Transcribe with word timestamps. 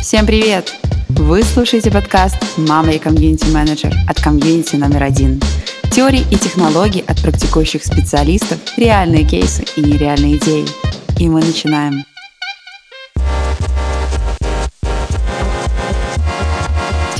Всем 0.00 0.26
привет! 0.26 0.72
Вы 1.08 1.42
слушаете 1.42 1.90
подкаст 1.90 2.36
«Мама 2.56 2.92
и 2.92 2.98
комьюнити-менеджер» 3.00 3.92
от 4.08 4.20
комьюнити 4.20 4.76
номер 4.76 5.02
один. 5.02 5.42
Теории 5.90 6.24
и 6.30 6.36
технологии 6.36 7.04
от 7.04 7.20
практикующих 7.20 7.84
специалистов, 7.84 8.58
реальные 8.76 9.24
кейсы 9.24 9.64
и 9.76 9.80
нереальные 9.80 10.36
идеи. 10.36 10.66
И 11.18 11.28
мы 11.28 11.40
начинаем. 11.40 12.04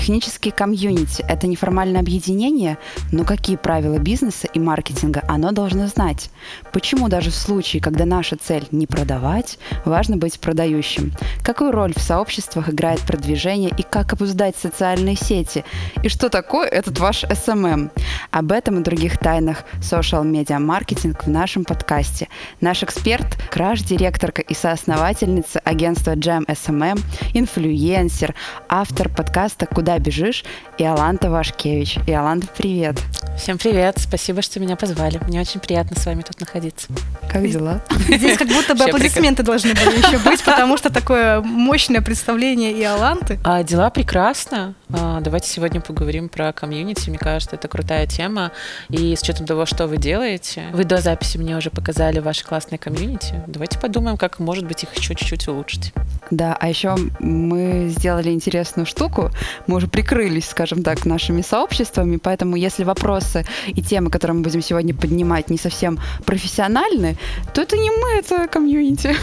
Технический 0.08 0.52
комьюнити– 0.52 1.22
это 1.28 1.46
неформальное 1.46 2.00
объединение, 2.00 2.78
но 3.12 3.24
какие 3.24 3.56
правила 3.56 3.98
бизнеса 3.98 4.48
и 4.54 4.58
маркетинга 4.58 5.22
оно 5.28 5.52
должно 5.52 5.86
знать? 5.86 6.30
Почему 6.72 7.10
даже 7.10 7.30
в 7.30 7.34
случае, 7.34 7.82
когда 7.82 8.06
наша 8.06 8.36
цель 8.36 8.66
не 8.70 8.86
продавать, 8.86 9.58
важно 9.84 10.16
быть 10.16 10.40
продающим? 10.40 11.12
Какую 11.44 11.72
роль 11.72 11.92
в 11.94 12.00
сообществах 12.00 12.70
играет 12.70 13.00
продвижение 13.00 13.70
и 13.76 13.82
как 13.82 14.14
обуздать 14.14 14.56
социальные 14.56 15.16
сети? 15.16 15.62
И 16.02 16.08
что 16.08 16.30
такое 16.30 16.66
этот 16.66 16.98
ваш 16.98 17.24
SMM? 17.24 17.90
Об 18.30 18.52
этом 18.52 18.80
и 18.80 18.82
других 18.82 19.18
тайнах 19.18 19.64
social 19.80 20.24
media 20.24 20.58
маркетинг 20.58 21.24
в 21.24 21.28
нашем 21.28 21.64
подкасте. 21.64 22.28
Наш 22.62 22.82
эксперт– 22.82 23.36
краш-директорка 23.50 24.40
и 24.40 24.54
соосновательница 24.54 25.58
агентства 25.58 26.12
Jam 26.12 26.46
SMM, 26.46 26.98
инфлюенсер, 27.34 28.34
автор 28.70 29.10
подкаста 29.10 29.66
«Куда 29.66 29.97
бежишь» 29.98 30.44
и 30.78 30.84
Аланта 30.84 31.30
Вашкевич. 31.30 31.98
И 32.06 32.12
Аланта, 32.12 32.46
привет. 32.56 32.96
Всем 33.38 33.56
привет, 33.56 33.98
спасибо, 33.98 34.42
что 34.42 34.58
меня 34.58 34.74
позвали. 34.74 35.20
Мне 35.28 35.40
очень 35.40 35.60
приятно 35.60 35.98
с 35.98 36.04
вами 36.06 36.22
тут 36.22 36.40
находиться. 36.40 36.88
Как 37.30 37.48
дела? 37.48 37.80
Здесь 38.08 38.36
как 38.36 38.48
будто 38.48 38.74
бы 38.74 38.84
аплодисменты 38.84 39.44
должны 39.44 39.74
были 39.74 39.98
еще 39.98 40.18
быть, 40.18 40.42
потому 40.42 40.76
что 40.76 40.90
такое 40.90 41.40
мощное 41.40 42.00
представление 42.00 42.72
и 42.72 42.82
Аланты. 42.82 43.38
А, 43.44 43.62
дела 43.62 43.90
прекрасно. 43.90 44.74
А, 44.92 45.20
давайте 45.20 45.48
сегодня 45.48 45.80
поговорим 45.80 46.28
про 46.28 46.52
комьюнити. 46.52 47.10
Мне 47.10 47.18
кажется, 47.18 47.54
это 47.54 47.68
крутая 47.68 48.06
тема. 48.06 48.50
И 48.88 49.14
с 49.14 49.22
учетом 49.22 49.46
того, 49.46 49.66
что 49.66 49.86
вы 49.86 49.98
делаете, 49.98 50.64
вы 50.72 50.84
до 50.84 50.98
записи 50.98 51.38
мне 51.38 51.56
уже 51.56 51.70
показали 51.70 52.18
ваши 52.18 52.44
классные 52.44 52.78
комьюнити. 52.78 53.42
Давайте 53.46 53.78
подумаем, 53.78 54.16
как, 54.16 54.40
может 54.40 54.64
быть, 54.64 54.82
их 54.82 54.94
еще 54.96 55.14
чуть-чуть 55.14 55.46
улучшить. 55.46 55.92
Да, 56.30 56.56
а 56.58 56.68
еще 56.68 56.96
мы 57.20 57.88
сделали 57.88 58.30
интересную 58.30 58.86
штуку. 58.86 59.30
Мы 59.66 59.76
уже 59.76 59.88
прикрылись, 59.88 60.48
скажем 60.48 60.82
так, 60.82 61.06
нашими 61.06 61.42
сообществами, 61.42 62.16
поэтому 62.16 62.56
если 62.56 62.84
вопросы 62.84 63.46
и 63.68 63.82
темы, 63.82 64.10
которые 64.10 64.36
мы 64.36 64.42
будем 64.42 64.60
сегодня 64.62 64.94
поднимать, 64.94 65.50
не 65.50 65.58
совсем 65.58 65.98
профессиональны, 66.24 67.16
то 67.54 67.62
это 67.62 67.76
не 67.76 67.90
мы, 67.90 68.18
это 68.18 68.46
комьюнити. 68.48 69.16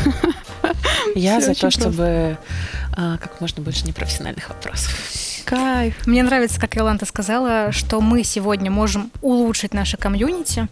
Я 1.16 1.42
за 1.42 1.54
то, 1.54 1.70
чтобы 1.70 2.38
а, 2.98 3.18
как 3.18 3.40
можно 3.42 3.62
больше 3.62 3.86
непрофессиональных 3.86 4.50
вопросов. 4.50 4.94
Кайф. 5.46 6.08
Мне 6.08 6.24
нравится, 6.24 6.60
как 6.60 6.76
Иоланта 6.76 7.06
сказала, 7.06 7.72
что 7.72 8.02
мы 8.02 8.24
сегодня 8.24 8.72
можем 8.72 9.12
улучшить 9.22 9.76
наше 9.76 9.96
комьюнити. 9.96 10.68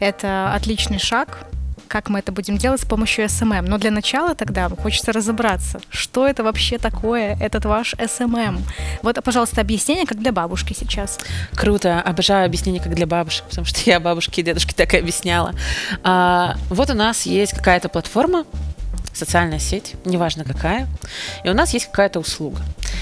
Это 0.00 0.54
отличный 0.54 0.98
шаг 0.98 1.46
как 1.88 2.08
мы 2.08 2.18
это 2.18 2.32
будем 2.32 2.58
делать 2.58 2.80
с 2.80 2.84
помощью 2.84 3.24
SMM. 3.24 3.62
Но 3.68 3.78
для 3.78 3.90
начала 3.90 4.34
тогда 4.34 4.68
хочется 4.68 5.12
разобраться, 5.12 5.80
что 5.90 6.26
это 6.26 6.42
вообще 6.42 6.78
такое, 6.78 7.36
этот 7.40 7.64
ваш 7.64 7.94
SMM. 7.94 8.60
Вот, 9.02 9.22
пожалуйста, 9.22 9.60
объяснение, 9.60 10.06
как 10.06 10.18
для 10.18 10.32
бабушки 10.32 10.74
сейчас. 10.74 11.18
Круто, 11.54 12.00
обожаю 12.00 12.46
объяснение, 12.46 12.82
как 12.82 12.94
для 12.94 13.06
бабушек, 13.06 13.44
потому 13.48 13.66
что 13.66 13.80
я 13.90 14.00
бабушке 14.00 14.40
и 14.40 14.44
дедушке 14.44 14.74
так 14.74 14.94
и 14.94 14.98
объясняла. 14.98 15.54
А, 16.02 16.56
вот 16.68 16.90
у 16.90 16.94
нас 16.94 17.26
есть 17.26 17.52
какая-то 17.52 17.88
платформа, 17.88 18.44
социальная 19.14 19.58
сеть, 19.58 19.94
неважно 20.04 20.44
какая, 20.44 20.88
и 21.44 21.48
у 21.48 21.54
нас 21.54 21.72
есть 21.72 21.86
какая-то 21.86 22.20
услуга. 22.20 22.60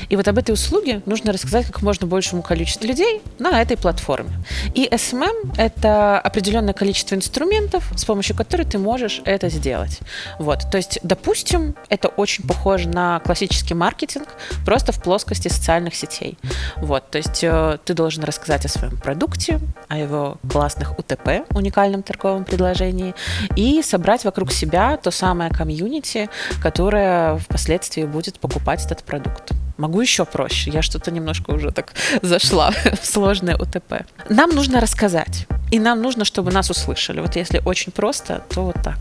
И 0.09 0.17
вот 0.17 0.29
об 0.29 0.39
этой 0.39 0.53
услуге 0.53 1.03
нужно 1.07 1.33
рассказать 1.33 1.67
как 1.67 1.83
можно 1.83 2.07
большему 2.07 2.43
количеству 2.43 2.87
людей 2.87 3.23
на 3.39 3.61
этой 3.61 3.77
платформе. 3.77 4.31
И 4.75 4.87
SMM— 4.87 5.55
это 5.57 6.19
определенное 6.21 6.75
количество 6.75 7.15
инструментов, 7.15 7.93
с 7.97 8.05
помощью 8.05 8.37
которых 8.37 8.71
ты 8.71 8.79
можешь 8.79 9.23
это 9.25 9.49
сделать. 9.49 10.01
Вот, 10.39 10.61
то 10.71 10.77
есть, 10.77 10.99
допустим, 11.03 11.75
это 11.89 12.09
очень 12.09 12.47
похоже 12.47 12.89
на 12.89 13.21
классический 13.21 13.75
маркетинг, 13.75 14.29
просто 14.65 14.93
в 14.93 15.03
плоскости 15.03 15.49
социальных 15.49 15.95
сетей. 15.95 16.39
Вот, 16.77 17.11
то 17.11 17.19
есть 17.19 17.43
э, 17.43 17.79
ты 17.85 17.95
должен 17.95 18.25
рассказать 18.25 18.65
о 18.67 18.69
своем 18.69 18.97
продукте, 18.97 19.61
о 19.89 19.99
его 19.99 20.37
классных 20.51 20.99
УТП, 20.99 21.47
уникальном 21.51 22.03
торговом 22.03 22.45
предложении, 22.45 23.15
и 23.57 23.83
собрать 23.83 24.25
вокруг 24.25 24.53
себя 24.53 24.97
то 24.97 25.11
самое 25.11 25.51
комьюнити, 25.51 26.29
которое 26.63 27.37
впоследствии 27.39 28.05
будет 28.05 28.39
покупать 28.39 28.85
этот 28.85 29.03
продукт. 29.05 29.53
Могу 29.83 30.01
еще 30.01 30.25
проще. 30.25 30.71
Я 30.71 30.81
что-то 30.81 31.11
немножко 31.11 31.51
уже 31.51 31.73
так 31.73 31.93
зашла 32.23 32.71
в 33.03 33.05
сложное 33.05 33.57
УТП. 33.57 34.07
Нам 34.29 34.51
нужно 34.51 34.81
рассказать. 34.81 35.49
И 35.73 35.81
нам 35.81 36.01
нужно, 36.01 36.25
чтобы 36.25 36.53
нас 36.53 36.71
услышали. 36.71 37.21
Вот 37.21 37.35
если 37.35 37.61
очень 37.65 37.91
просто, 37.91 38.45
то 38.49 38.63
вот 38.67 38.77
так. 38.85 38.99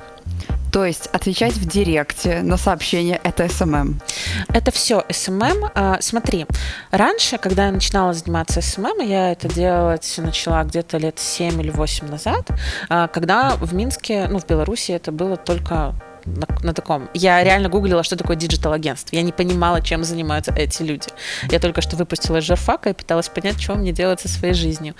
То 0.71 0.83
есть 0.83 1.05
отвечать 1.13 1.53
в 1.53 1.67
директе 1.67 2.41
на 2.41 2.57
сообщение– 2.57 3.21
это 3.23 3.47
SMM? 3.47 4.01
Это 4.47 4.71
все 4.71 5.05
SMM. 5.07 5.69
А, 5.75 5.97
смотри, 6.01 6.47
раньше, 6.89 7.37
когда 7.37 7.67
я 7.67 7.71
начинала 7.71 8.13
заниматься 8.13 8.61
SMM, 8.61 9.01
я 9.01 9.33
это 9.33 9.53
делать 9.53 10.15
начала 10.17 10.63
где-то 10.63 10.97
лет 10.97 11.19
7 11.19 11.61
или 11.61 11.69
8 11.69 12.07
назад, 12.07 12.47
а, 12.89 13.07
когда 13.07 13.55
в 13.57 13.75
Минске, 13.75 14.27
ну, 14.29 14.39
в 14.39 14.47
Беларуси 14.47 14.93
это 14.93 15.11
было 15.11 15.37
только 15.37 15.93
на, 16.25 16.47
на 16.63 16.73
таком. 16.73 17.09
Я 17.13 17.43
реально 17.43 17.69
гуглила, 17.69 18.03
что 18.03 18.15
такое 18.15 18.35
digital-агентство. 18.35 19.15
Я 19.15 19.21
не 19.21 19.31
понимала, 19.31 19.81
чем 19.81 20.03
занимаются 20.03 20.53
эти 20.53 20.83
люди. 20.83 21.07
Я 21.49 21.59
только 21.59 21.81
что 21.81 21.95
выпустилась 21.95 22.43
и 22.89 22.93
пыталась 22.93 23.29
понять, 23.29 23.61
что 23.61 23.75
мне 23.75 23.91
делать 23.91 24.21
со 24.21 24.27
своей 24.27 24.53
жизнью. 24.53 24.95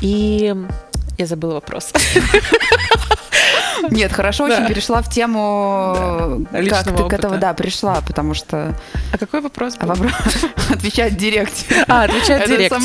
И 0.00 0.54
я 1.18 1.26
забыла 1.26 1.54
вопрос. 1.54 1.92
Нет, 3.90 4.12
хорошо 4.12 4.44
очень 4.44 4.66
перешла 4.66 5.02
в 5.02 5.10
тему, 5.10 6.46
как 6.52 6.84
ты 6.84 7.08
к 7.08 7.12
этому, 7.12 7.38
да, 7.38 7.54
пришла, 7.54 8.00
потому 8.06 8.34
что... 8.34 8.74
А 9.12 9.18
какой 9.18 9.40
вопрос 9.40 9.76
был? 9.76 9.92
Отвечать 10.70 11.12
в 11.14 11.16
директе. 11.16 11.84
А, 11.88 12.04
отвечать 12.04 12.46
в 12.46 12.48
директе. 12.48 12.76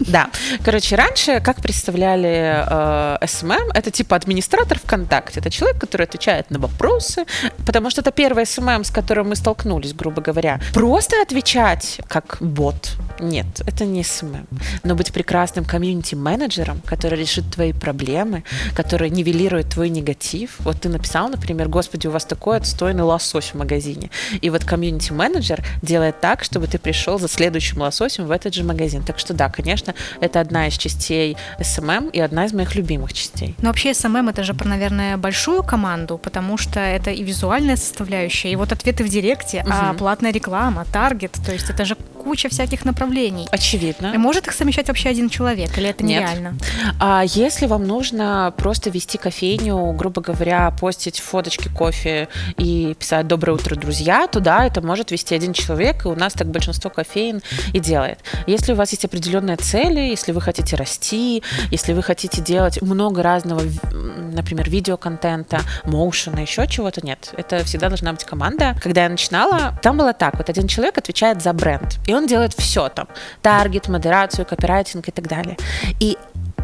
Да. 0.00 0.28
Короче, 0.64 0.96
раньше, 0.96 1.40
как 1.40 1.56
представляли 1.56 2.64
э, 2.66 3.26
SMM, 3.26 3.70
это 3.74 3.90
типа 3.90 4.16
администратор 4.16 4.78
ВКонтакте. 4.78 5.40
Это 5.40 5.50
человек, 5.50 5.80
который 5.80 6.06
отвечает 6.06 6.50
на 6.50 6.58
вопросы, 6.58 7.24
потому 7.66 7.90
что 7.90 8.00
это 8.00 8.10
первый 8.10 8.46
SMM, 8.46 8.84
с 8.84 8.90
которым 8.90 9.30
мы 9.30 9.36
столкнулись, 9.36 9.94
грубо 9.94 10.20
говоря. 10.20 10.60
Просто 10.74 11.16
отвечать 11.22 12.00
как 12.08 12.38
бот. 12.40 12.96
Нет, 13.20 13.46
это 13.66 13.84
не 13.84 14.02
SMM. 14.02 14.46
Но 14.82 14.94
быть 14.94 15.12
прекрасным 15.12 15.64
комьюнити-менеджером, 15.64 16.80
который 16.84 17.18
решит 17.18 17.44
твои 17.54 17.72
проблемы, 17.72 18.44
который 18.74 19.10
нивелирует 19.10 19.70
твой 19.70 19.90
негатив, 19.90 20.29
креатив. 20.30 20.56
Вот 20.60 20.80
ты 20.80 20.88
написал, 20.88 21.28
например, 21.28 21.68
господи, 21.68 22.06
у 22.06 22.10
вас 22.10 22.24
такой 22.24 22.56
отстойный 22.56 23.02
лосось 23.02 23.52
в 23.52 23.54
магазине. 23.54 24.10
И 24.40 24.50
вот 24.50 24.64
комьюнити-менеджер 24.64 25.64
делает 25.82 26.20
так, 26.20 26.44
чтобы 26.44 26.66
ты 26.66 26.78
пришел 26.78 27.18
за 27.18 27.28
следующим 27.28 27.80
лососем 27.80 28.26
в 28.26 28.30
этот 28.30 28.54
же 28.54 28.64
магазин. 28.64 29.02
Так 29.02 29.18
что 29.18 29.34
да, 29.34 29.48
конечно, 29.48 29.94
это 30.20 30.40
одна 30.40 30.68
из 30.68 30.74
частей 30.74 31.36
SMM 31.58 32.10
и 32.12 32.20
одна 32.20 32.46
из 32.46 32.52
моих 32.52 32.74
любимых 32.74 33.12
частей. 33.12 33.54
Но 33.62 33.68
вообще 33.68 33.90
SMM 33.90 34.30
это 34.30 34.44
же 34.44 34.54
про, 34.54 34.68
наверное, 34.68 35.16
большую 35.16 35.62
команду, 35.62 36.18
потому 36.18 36.58
что 36.58 36.80
это 36.80 37.10
и 37.10 37.22
визуальная 37.22 37.76
составляющая, 37.76 38.52
и 38.52 38.56
вот 38.56 38.72
ответы 38.72 39.04
в 39.04 39.08
директе, 39.08 39.60
угу. 39.60 39.70
а 39.72 39.94
платная 39.94 40.32
реклама, 40.32 40.84
таргет, 40.92 41.32
то 41.44 41.52
есть 41.52 41.70
это 41.70 41.84
же 41.84 41.96
куча 42.24 42.48
всяких 42.48 42.84
направлений. 42.84 43.48
Очевидно. 43.50 44.12
И 44.14 44.18
может 44.18 44.46
их 44.46 44.52
совмещать 44.52 44.88
вообще 44.88 45.08
один 45.08 45.28
человек, 45.28 45.76
или 45.78 45.88
это 45.88 46.04
Нет. 46.04 46.22
нереально? 46.22 46.56
А 46.98 47.22
если 47.24 47.66
вам 47.66 47.86
нужно 47.86 48.52
просто 48.56 48.90
вести 48.90 49.18
кофейню, 49.18 49.92
грубо 49.92 50.19
говоря, 50.20 50.70
постить 50.70 51.20
фоточки 51.20 51.68
кофе 51.68 52.28
и 52.56 52.94
писать 52.98 53.26
«Доброе 53.26 53.52
утро, 53.52 53.74
друзья», 53.74 54.26
то 54.26 54.40
да, 54.40 54.66
это 54.66 54.80
может 54.80 55.10
вести 55.10 55.34
один 55.34 55.52
человек, 55.52 56.04
и 56.04 56.08
у 56.08 56.14
нас 56.14 56.32
так 56.32 56.48
большинство 56.48 56.90
кофеин 56.90 57.42
и 57.72 57.80
делает. 57.80 58.20
Если 58.46 58.72
у 58.72 58.76
вас 58.76 58.90
есть 58.90 59.04
определенные 59.04 59.56
цели, 59.56 60.00
если 60.00 60.32
вы 60.32 60.40
хотите 60.40 60.76
расти, 60.76 61.42
если 61.70 61.92
вы 61.92 62.02
хотите 62.02 62.40
делать 62.40 62.80
много 62.82 63.22
разного, 63.22 63.62
например, 63.92 64.68
видеоконтента, 64.68 65.60
моушена, 65.84 66.40
еще 66.40 66.66
чего-то, 66.66 67.04
нет. 67.04 67.32
Это 67.36 67.64
всегда 67.64 67.88
должна 67.88 68.12
быть 68.12 68.24
команда. 68.24 68.76
Когда 68.82 69.04
я 69.04 69.08
начинала, 69.08 69.78
там 69.82 69.96
было 69.96 70.12
так, 70.12 70.36
вот 70.36 70.48
один 70.48 70.66
человек 70.66 70.98
отвечает 70.98 71.42
за 71.42 71.52
бренд, 71.52 71.98
и 72.06 72.14
он 72.14 72.26
делает 72.26 72.54
все 72.54 72.88
там. 72.88 73.08
Таргет, 73.42 73.88
модерацию, 73.88 74.46
копирайтинг 74.46 75.08
и 75.08 75.12
так 75.12 75.26
далее. 75.28 75.56
И 76.00 76.16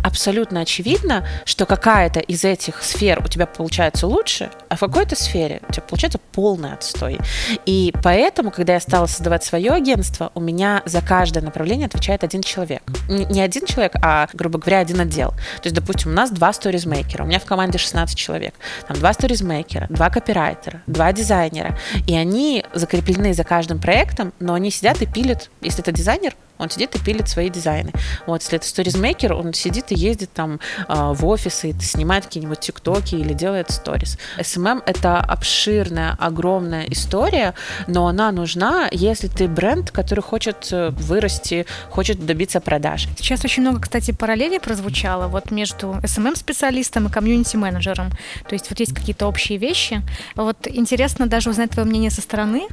абсолютно 0.07 0.61
очевидно, 0.61 1.27
что 1.45 1.67
какая-то 1.67 2.21
из 2.21 2.45
этих 2.45 2.83
сфер 2.83 3.21
у 3.25 3.29
тебя 3.29 3.47
получается 3.47 4.07
лучше, 4.07 4.51
а 4.69 4.77
в 4.77 4.81
какой-то 4.81 5.17
сфере 5.17 5.61
у 5.69 5.73
тебя 5.73 5.83
получается 5.83 6.21
полный 6.33 6.73
отстой. 6.73 7.19
И 7.67 7.93
поэтому, 8.03 8.53
когда 8.53 8.75
я 8.75 8.81
стала 8.81 9.07
создавать 9.07 9.43
свое 9.43 9.73
агентство, 9.73 10.31
у 10.35 10.41
меня 10.41 10.83
за 10.85 11.03
каждое 11.03 11.43
направление 11.43 11.87
отвечает 11.87 12.23
один 12.23 12.43
человек. 12.43 12.83
Не 13.09 13.41
один 13.41 13.67
человек, 13.67 13.95
а, 14.01 14.29
грубо 14.33 14.59
говоря, 14.59 14.79
один 14.79 15.01
отдел. 15.01 15.31
То 15.31 15.65
есть, 15.65 15.75
допустим, 15.75 16.13
у 16.13 16.15
нас 16.15 16.31
два 16.31 16.53
сторизмейкера, 16.53 17.25
у 17.25 17.27
меня 17.27 17.41
в 17.41 17.45
команде 17.45 17.79
16 17.79 18.17
человек. 18.17 18.55
Там 18.87 18.97
два 18.99 19.13
сторизмейкера, 19.13 19.89
два 19.91 20.09
копирайтера, 20.09 20.83
два 20.87 21.13
дизайнера. 21.13 21.77
И 22.07 22.15
они 22.15 22.65
закреплены 22.75 23.35
за 23.35 23.43
каждым 23.43 23.81
проектом, 23.81 24.33
но 24.39 24.55
они 24.55 24.71
сидят 24.71 25.03
и 25.03 25.07
пилят. 25.07 25.51
Если 25.61 25.81
это 25.81 25.91
дизайнер, 25.91 26.35
он 26.59 26.71
сидит 26.71 26.95
и 26.95 26.99
пилит 26.99 27.29
свои 27.29 27.51
дизайны. 27.51 27.93
Вот, 28.27 28.43
если 28.43 28.59
это 28.59 28.67
сторизмейкер, 28.67 29.33
он 29.33 29.53
сидит 29.53 29.93
и 29.93 29.95
ездит 29.95 30.33
там 30.33 30.61
э, 30.89 30.95
в 31.13 31.27
офисы, 31.27 31.71
и 31.71 31.81
снимает 31.81 32.25
какие-нибудь 32.25 32.61
тиктоки 32.61 33.15
или 33.15 33.33
делает 33.33 33.71
сторис. 33.71 34.19
SMM— 34.39 34.83
это 34.87 35.19
обширная, 35.19 36.17
огромная 36.19 36.85
история, 36.89 37.55
но 37.87 38.07
она 38.07 38.33
нужна, 38.33 38.89
если 38.91 39.29
ты 39.29 39.49
бренд, 39.49 39.91
который 39.91 40.21
хочет 40.21 40.69
э, 40.73 40.91
вырасти, 40.91 41.67
хочет 41.91 42.25
добиться 42.25 42.61
продаж. 42.61 43.09
Сейчас 43.19 43.45
очень 43.45 43.63
много, 43.63 43.81
кстати, 43.81 44.13
параллелей 44.13 44.61
прозвучало 44.61 45.29
вот 45.29 45.51
между 45.51 45.93
SMM-специалистом 46.03 47.07
и 47.07 47.11
комьюнити-менеджером. 47.11 48.11
То 48.49 48.55
есть 48.55 48.71
вот 48.71 48.81
есть 48.81 48.95
какие-то 48.95 49.27
общие 49.27 49.59
вещи. 49.59 50.03
Вот 50.35 50.57
интересно 50.67 51.27
даже 51.27 51.51
узнать 51.51 51.71
твое 51.71 51.87
мнение 51.87 52.11
со 52.11 52.23
стороны, 52.23 52.67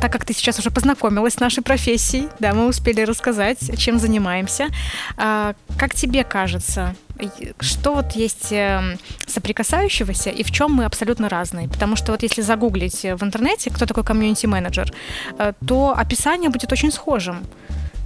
так 0.00 0.12
как 0.12 0.24
ты 0.24 0.34
сейчас 0.34 0.58
уже 0.58 0.70
познакомилась 0.70 1.34
с 1.34 1.40
нашей 1.40 1.62
профессией, 1.62 2.28
да, 2.38 2.52
мы 2.54 2.66
успели 2.66 3.02
рассказать 3.02 3.19
рассказать, 3.20 3.78
чем 3.78 3.98
занимаемся. 3.98 4.68
А, 5.16 5.54
как 5.78 5.94
тебе 5.94 6.24
кажется, 6.24 6.94
что 7.60 7.94
вот 7.94 8.12
есть 8.12 8.48
эм, 8.50 8.98
соприкасающегося 9.26 10.30
и 10.30 10.42
в 10.42 10.50
чем 10.50 10.72
мы 10.72 10.84
абсолютно 10.86 11.28
разные? 11.28 11.68
Потому 11.68 11.96
что 11.96 12.12
вот 12.12 12.22
если 12.22 12.40
загуглить 12.40 13.02
в 13.02 13.22
интернете, 13.22 13.70
кто 13.70 13.84
такой 13.84 14.04
комьюнити-менеджер, 14.04 14.92
э, 15.38 15.52
то 15.66 15.94
описание 15.94 16.48
будет 16.48 16.72
очень 16.72 16.90
схожим. 16.90 17.42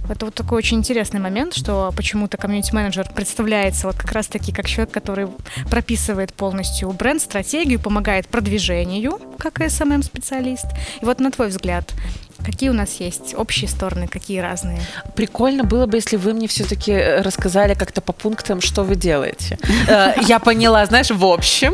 Это 0.09 0.25
вот 0.25 0.35
такой 0.35 0.57
очень 0.57 0.77
интересный 0.77 1.19
момент, 1.19 1.55
что 1.55 1.91
почему-то 1.95 2.37
комьюнити-менеджер 2.37 3.09
представляется 3.15 3.87
вот 3.87 3.95
как 3.95 4.11
раз-таки 4.11 4.51
как 4.51 4.67
человек, 4.67 4.93
который 4.93 5.27
прописывает 5.69 6.33
полностью 6.33 6.91
бренд, 6.91 7.21
стратегию, 7.21 7.79
помогает 7.79 8.27
продвижению, 8.27 9.19
как 9.39 9.61
SMM-специалист. 9.61 10.65
И 11.01 11.05
вот 11.05 11.19
на 11.19 11.31
твой 11.31 11.47
взгляд, 11.47 11.93
Какие 12.43 12.69
у 12.69 12.73
нас 12.73 12.95
есть 12.99 13.33
общие 13.35 13.69
стороны, 13.69 14.07
какие 14.07 14.39
разные? 14.39 14.79
Прикольно 15.15 15.63
было 15.63 15.85
бы, 15.85 15.97
если 15.97 16.17
вы 16.17 16.33
мне 16.33 16.47
все-таки 16.47 16.93
рассказали 17.21 17.73
как-то 17.73 18.01
по 18.01 18.13
пунктам, 18.13 18.61
что 18.61 18.83
вы 18.83 18.95
делаете. 18.95 19.57
Э, 19.87 20.13
я 20.21 20.39
поняла, 20.39 20.85
знаешь, 20.85 21.11
в 21.11 21.25
общем, 21.25 21.73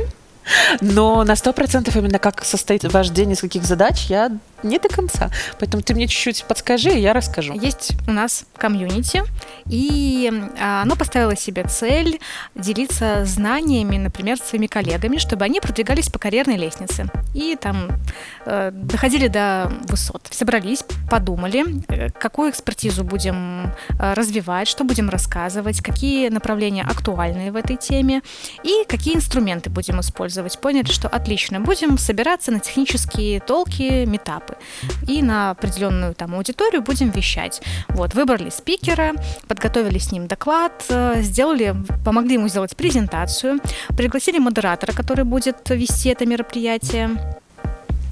но 0.82 1.24
на 1.24 1.36
сто 1.36 1.54
процентов 1.54 1.96
именно 1.96 2.20
как 2.20 2.44
состоит 2.44 2.84
ваш 2.92 3.10
день, 3.10 3.32
из 3.32 3.42
каких 3.42 3.64
задач, 3.64 4.06
я 4.08 4.32
не 4.64 4.78
до 4.78 4.90
конца. 4.90 5.32
Поэтому 5.60 5.82
ты 5.84 5.94
мне 5.94 6.08
чуть-чуть 6.08 6.46
подскажи, 6.46 6.92
и 6.92 7.00
я 7.00 7.14
расскажу. 7.14 7.54
Есть 7.54 7.94
у 8.08 8.12
нас 8.12 8.46
комьюнити, 8.58 9.24
и 9.66 10.32
а, 10.60 10.84
оно 10.84 10.96
поставило 10.96 11.36
себе 11.36 11.64
цель 11.64 12.20
делиться 12.56 13.26
знаниями, 13.26 13.98
например, 13.98 14.38
с 14.38 14.42
своими 14.42 14.68
коллегами, 14.68 15.18
чтобы 15.18 15.46
они 15.46 15.60
продвигались 15.60 16.10
по 16.10 16.20
карьерной 16.20 16.58
лестнице 16.58 17.10
и 17.34 17.56
там 17.56 17.88
э, 18.46 18.72
доходили 18.74 19.28
до 19.28 19.72
высот. 19.88 20.28
Собрались, 20.32 20.84
подумали, 21.10 21.64
э, 21.88 22.10
какую 22.12 22.52
экспертизу 22.52 23.04
будем 23.04 23.74
э, 23.90 24.14
развивать, 24.14 24.68
что 24.68 24.84
будем 24.84 25.10
рассказывать, 25.10 25.82
какие 25.82 26.30
направления 26.30 26.84
актуальны 26.84 27.52
в 27.52 27.56
этой 27.56 27.78
теме 27.78 28.22
и 28.64 28.86
какие 28.88 29.16
инструменты 29.16 29.70
будем 29.70 30.00
использовать. 30.00 30.41
Поняли, 30.58 30.92
что 30.92 31.08
отлично, 31.08 31.60
будем 31.60 31.98
собираться 31.98 32.52
на 32.52 32.60
технические 32.60 33.40
толки, 33.40 34.06
метапы. 34.06 34.56
И 35.08 35.22
на 35.22 35.52
определенную 35.52 36.14
там 36.14 36.36
аудиторию 36.36 36.82
будем 36.82 37.10
вещать. 37.10 37.62
Вот, 37.90 38.14
выбрали 38.14 38.50
спикера, 38.50 39.14
подготовили 39.48 39.98
с 39.98 40.12
ним 40.12 40.28
доклад, 40.28 40.86
э, 40.90 41.22
сделали, 41.22 41.76
помогли 42.06 42.34
ему 42.34 42.48
сделать 42.48 42.76
презентацию, 42.76 43.60
пригласили 43.90 44.40
модератора, 44.40 44.94
который 44.94 45.26
будет 45.26 45.70
вести 45.70 46.10
это 46.10 46.26
мероприятие 46.26 47.41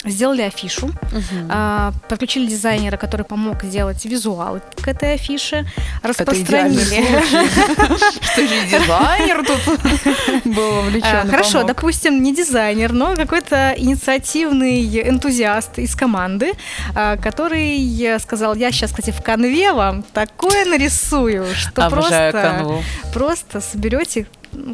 сделали 0.05 0.43
афишу, 0.43 0.87
угу. 0.87 1.93
подключили 2.07 2.47
дизайнера, 2.47 2.97
который 2.97 3.25
помог 3.25 3.63
сделать 3.63 4.05
визуал 4.05 4.59
к 4.81 4.87
этой 4.87 5.15
афише, 5.15 5.65
распространили. 6.01 6.79
Что 8.21 8.47
же 8.47 8.65
дизайнер 8.65 9.45
тут 9.45 10.45
был 10.45 10.71
вовлечен? 10.71 11.29
Хорошо, 11.29 11.63
допустим, 11.63 12.23
не 12.23 12.33
дизайнер, 12.33 12.93
но 12.93 13.15
какой-то 13.15 13.73
инициативный 13.77 14.85
энтузиаст 15.09 15.79
из 15.79 15.95
команды, 15.95 16.53
а, 16.95 17.17
который 17.17 18.19
сказал, 18.19 18.55
я 18.55 18.71
сейчас, 18.71 18.91
кстати, 18.91 19.11
в 19.11 19.21
конве 19.21 19.73
вам 19.73 20.03
такое 20.03 20.65
нарисую, 20.65 21.45
что 21.55 21.89
просто, 21.89 22.81
просто 23.13 23.61
соберете 23.61 24.27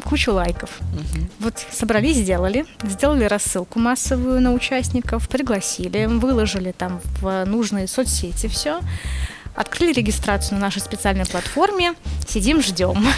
кучу 0.04 0.32
лайков. 0.32 0.80
Угу. 0.80 1.26
Вот 1.40 1.54
собрались, 1.70 2.16
сделали, 2.16 2.66
сделали 2.82 3.24
рассылку 3.24 3.78
массовую 3.78 4.40
на 4.40 4.52
участников, 4.52 5.28
пригласили, 5.28 6.06
выложили 6.06 6.72
там 6.72 7.00
в 7.20 7.44
нужные 7.44 7.86
соцсети 7.86 8.46
все 8.46 8.80
открыли 9.56 9.92
регистрацию 9.92 10.58
на 10.58 10.66
нашей 10.66 10.80
специальной 10.80 11.24
платформе, 11.26 11.94
сидим, 12.28 12.62
ждем. 12.62 13.04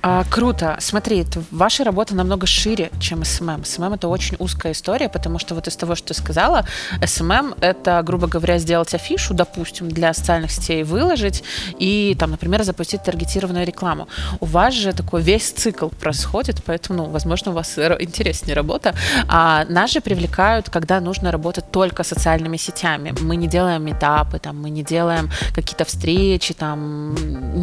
А, 0.00 0.24
круто. 0.30 0.76
Смотри, 0.80 1.26
ваша 1.50 1.82
работа 1.82 2.14
намного 2.14 2.46
шире, 2.46 2.90
чем 3.00 3.22
SMM. 3.22 3.62
SMM 3.62 3.96
это 3.96 4.08
очень 4.08 4.36
узкая 4.38 4.72
история, 4.72 5.08
потому 5.08 5.38
что 5.40 5.54
вот 5.56 5.66
из 5.66 5.76
того, 5.76 5.96
что 5.96 6.08
ты 6.08 6.14
сказала, 6.14 6.64
SMM 7.00 7.58
это, 7.60 8.00
грубо 8.04 8.28
говоря, 8.28 8.58
сделать 8.58 8.94
афишу, 8.94 9.34
допустим, 9.34 9.88
для 9.88 10.14
социальных 10.14 10.52
сетей 10.52 10.84
выложить 10.84 11.42
и 11.80 12.16
там, 12.18 12.30
например, 12.30 12.62
запустить 12.62 13.02
таргетированную 13.02 13.66
рекламу. 13.66 14.08
У 14.40 14.46
вас 14.46 14.72
же 14.72 14.92
такой 14.92 15.20
весь 15.20 15.50
цикл 15.50 15.88
происходит, 15.88 16.62
поэтому, 16.64 17.02
ну, 17.02 17.10
возможно, 17.10 17.50
у 17.50 17.54
вас 17.54 17.76
интереснее 17.78 18.54
работа. 18.54 18.94
А 19.28 19.64
нас 19.68 19.90
же 19.90 20.00
привлекают, 20.00 20.70
когда 20.70 21.00
нужно 21.00 21.32
работать 21.32 21.70
только 21.72 22.04
социальными 22.04 22.56
сетями. 22.56 23.14
Мы 23.20 23.36
не 23.36 23.48
делаем 23.48 23.84
метапы, 23.84 24.38
там, 24.38 24.62
мы 24.62 24.70
не 24.70 24.82
делаем 24.82 25.30
какие-то 25.60 25.84
встречи, 25.84 26.54
там, 26.54 27.14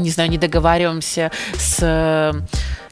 не 0.04 0.10
знаю, 0.10 0.30
не 0.30 0.38
договариваемся 0.38 1.32
с 1.58 1.80
э, 1.82 2.34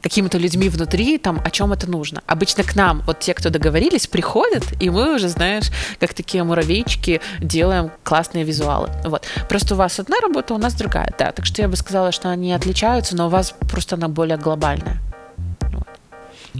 какими-то 0.01 0.37
людьми 0.37 0.69
внутри, 0.69 1.17
там, 1.17 1.41
о 1.43 1.49
чем 1.49 1.73
это 1.73 1.89
нужно. 1.89 2.21
Обычно 2.25 2.63
к 2.63 2.75
нам 2.75 3.01
вот 3.05 3.19
те, 3.19 3.33
кто 3.33 3.49
договорились, 3.49 4.07
приходят, 4.07 4.63
и 4.79 4.89
мы 4.89 5.15
уже, 5.15 5.29
знаешь, 5.29 5.71
как 5.99 6.13
такие 6.13 6.43
муравейчики 6.43 7.21
делаем 7.39 7.91
классные 8.03 8.43
визуалы. 8.43 8.89
Вот. 9.03 9.25
Просто 9.49 9.75
у 9.75 9.77
вас 9.77 9.99
одна 9.99 10.19
работа, 10.21 10.53
у 10.53 10.57
нас 10.57 10.73
другая, 10.73 11.13
да. 11.17 11.31
Так 11.31 11.45
что 11.45 11.61
я 11.61 11.67
бы 11.67 11.75
сказала, 11.75 12.11
что 12.11 12.29
они 12.29 12.53
отличаются, 12.53 13.15
но 13.15 13.27
у 13.27 13.29
вас 13.29 13.53
просто 13.69 13.95
она 13.95 14.07
более 14.07 14.37
глобальная. 14.37 15.01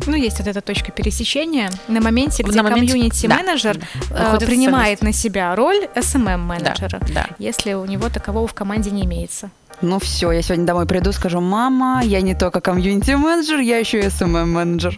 Ну, 0.07 0.15
есть 0.15 0.39
вот 0.39 0.47
эта 0.47 0.61
точка 0.61 0.91
пересечения 0.91 1.69
на 1.87 2.01
моменте, 2.01 2.43
где 2.43 2.61
комьюнити-менеджер 2.61 3.77
да. 4.09 4.35
Э, 4.35 4.45
принимает 4.45 5.01
на 5.01 5.13
себя 5.13 5.55
роль 5.55 5.87
SMM-менеджера, 5.95 6.99
да, 6.99 7.07
да. 7.13 7.27
если 7.37 7.73
у 7.73 7.85
него 7.85 8.09
такового 8.09 8.47
в 8.47 8.53
команде 8.53 8.91
не 8.91 9.05
имеется. 9.05 9.51
Ну 9.81 9.99
все, 9.99 10.31
я 10.31 10.41
сегодня 10.41 10.65
домой 10.65 10.85
приду, 10.85 11.11
скажу, 11.11 11.41
мама, 11.41 12.01
я 12.03 12.21
не 12.21 12.35
только 12.35 12.61
комьюнити-менеджер, 12.61 13.59
я 13.59 13.77
еще 13.77 13.99
и 13.99 14.05
SMM-менеджер. 14.05 14.97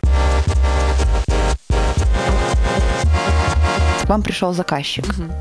К 4.01 4.09
вам 4.09 4.21
пришел 4.21 4.53
заказчик. 4.53 5.05
Угу. 5.05 5.31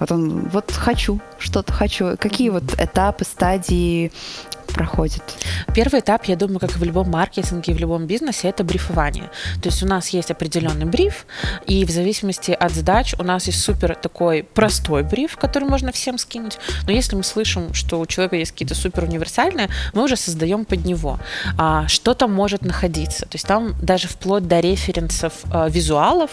Вот 0.00 0.12
он, 0.12 0.48
вот 0.48 0.72
хочу, 0.72 1.20
что-то 1.38 1.72
хочу. 1.72 2.16
Какие 2.18 2.48
вот 2.48 2.64
этапы, 2.78 3.24
стадии 3.24 4.10
проходит? 4.70 5.22
Первый 5.74 6.00
этап, 6.00 6.24
я 6.24 6.36
думаю, 6.36 6.60
как 6.60 6.76
и 6.76 6.78
в 6.78 6.82
любом 6.82 7.10
маркетинге, 7.10 7.74
в 7.74 7.78
любом 7.78 8.06
бизнесе, 8.06 8.48
это 8.48 8.64
брифование. 8.64 9.30
То 9.62 9.68
есть 9.68 9.82
у 9.82 9.86
нас 9.86 10.08
есть 10.10 10.30
определенный 10.30 10.86
бриф, 10.86 11.26
и 11.66 11.84
в 11.84 11.90
зависимости 11.90 12.50
от 12.50 12.72
задач 12.72 13.14
у 13.18 13.22
нас 13.22 13.46
есть 13.46 13.60
супер 13.62 13.94
такой 13.94 14.42
простой 14.42 15.02
бриф, 15.02 15.36
который 15.36 15.68
можно 15.68 15.92
всем 15.92 16.18
скинуть. 16.18 16.58
Но 16.86 16.92
если 16.92 17.16
мы 17.16 17.22
слышим, 17.22 17.74
что 17.74 18.00
у 18.00 18.06
человека 18.06 18.36
есть 18.36 18.52
какие-то 18.52 18.74
супер 18.74 19.04
универсальные, 19.04 19.68
мы 19.92 20.04
уже 20.04 20.16
создаем 20.16 20.64
под 20.64 20.84
него. 20.84 21.18
А, 21.58 21.86
что 21.88 22.14
там 22.14 22.32
может 22.32 22.62
находиться? 22.62 23.26
То 23.26 23.34
есть 23.34 23.46
там 23.46 23.74
даже 23.82 24.08
вплоть 24.08 24.46
до 24.46 24.60
референсов 24.60 25.32
а, 25.52 25.68
визуалов, 25.68 26.30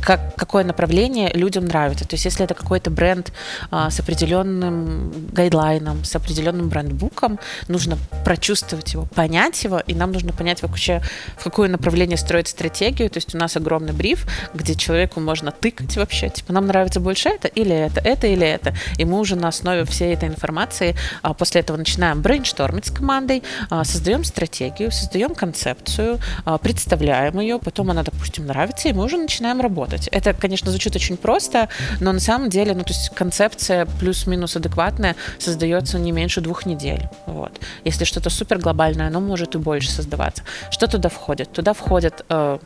как, 0.00 0.34
какое 0.36 0.64
направление 0.64 1.30
людям 1.34 1.64
нравится. 1.64 2.06
То 2.06 2.14
есть 2.14 2.24
если 2.24 2.44
это 2.44 2.54
какой-то 2.54 2.90
бренд 2.90 3.32
а, 3.70 3.90
с 3.90 4.00
определенным 4.00 5.12
гайдлайном, 5.32 6.04
с 6.04 6.14
определенным 6.16 6.68
брендбуком. 6.68 7.38
Нужно 7.78 7.96
прочувствовать 8.24 8.92
его, 8.92 9.04
понять 9.04 9.62
его, 9.62 9.78
и 9.78 9.94
нам 9.94 10.10
нужно 10.10 10.32
понять 10.32 10.62
вообще, 10.62 11.00
в 11.36 11.44
какое 11.44 11.68
направление 11.68 12.16
строить 12.16 12.48
стратегию. 12.48 13.08
То 13.08 13.18
есть 13.18 13.36
у 13.36 13.38
нас 13.38 13.56
огромный 13.56 13.92
бриф, 13.92 14.26
где 14.52 14.74
человеку 14.74 15.20
можно 15.20 15.52
тыкать 15.52 15.96
вообще, 15.96 16.28
типа, 16.28 16.52
нам 16.52 16.66
нравится 16.66 16.98
больше 16.98 17.28
это 17.28 17.46
или 17.46 17.72
это, 17.72 18.00
это 18.00 18.26
или 18.26 18.44
это. 18.44 18.74
И 18.96 19.04
мы 19.04 19.20
уже 19.20 19.36
на 19.36 19.46
основе 19.46 19.84
всей 19.84 20.12
этой 20.12 20.28
информации 20.28 20.96
а, 21.22 21.34
после 21.34 21.60
этого 21.60 21.76
начинаем 21.76 22.20
брейнштормить 22.20 22.86
с 22.86 22.90
командой, 22.90 23.44
а, 23.70 23.84
создаем 23.84 24.24
стратегию, 24.24 24.90
создаем 24.90 25.36
концепцию, 25.36 26.18
а, 26.44 26.58
представляем 26.58 27.38
ее, 27.38 27.60
потом 27.60 27.92
она, 27.92 28.02
допустим, 28.02 28.46
нравится, 28.46 28.88
и 28.88 28.92
мы 28.92 29.04
уже 29.04 29.18
начинаем 29.18 29.60
работать. 29.60 30.08
Это, 30.08 30.32
конечно, 30.32 30.72
звучит 30.72 30.96
очень 30.96 31.16
просто, 31.16 31.68
но 32.00 32.10
на 32.10 32.18
самом 32.18 32.50
деле, 32.50 32.74
ну, 32.74 32.82
то 32.82 32.92
есть 32.92 33.10
концепция 33.14 33.86
плюс-минус 34.00 34.56
адекватная 34.56 35.14
создается 35.38 36.00
не 36.00 36.10
меньше 36.10 36.40
двух 36.40 36.66
недель. 36.66 37.08
Вот. 37.26 37.60
Если 37.84 38.04
что-то 38.04 38.30
супер 38.30 38.58
глобальное, 38.58 39.06
оно 39.08 39.20
может 39.20 39.54
и 39.54 39.58
больше 39.58 39.90
создаваться. 39.90 40.42
Что 40.70 40.86
туда 40.86 41.08
входит? 41.08 41.52
Туда 41.52 41.72
входит 41.72 42.24
э, 42.28 42.58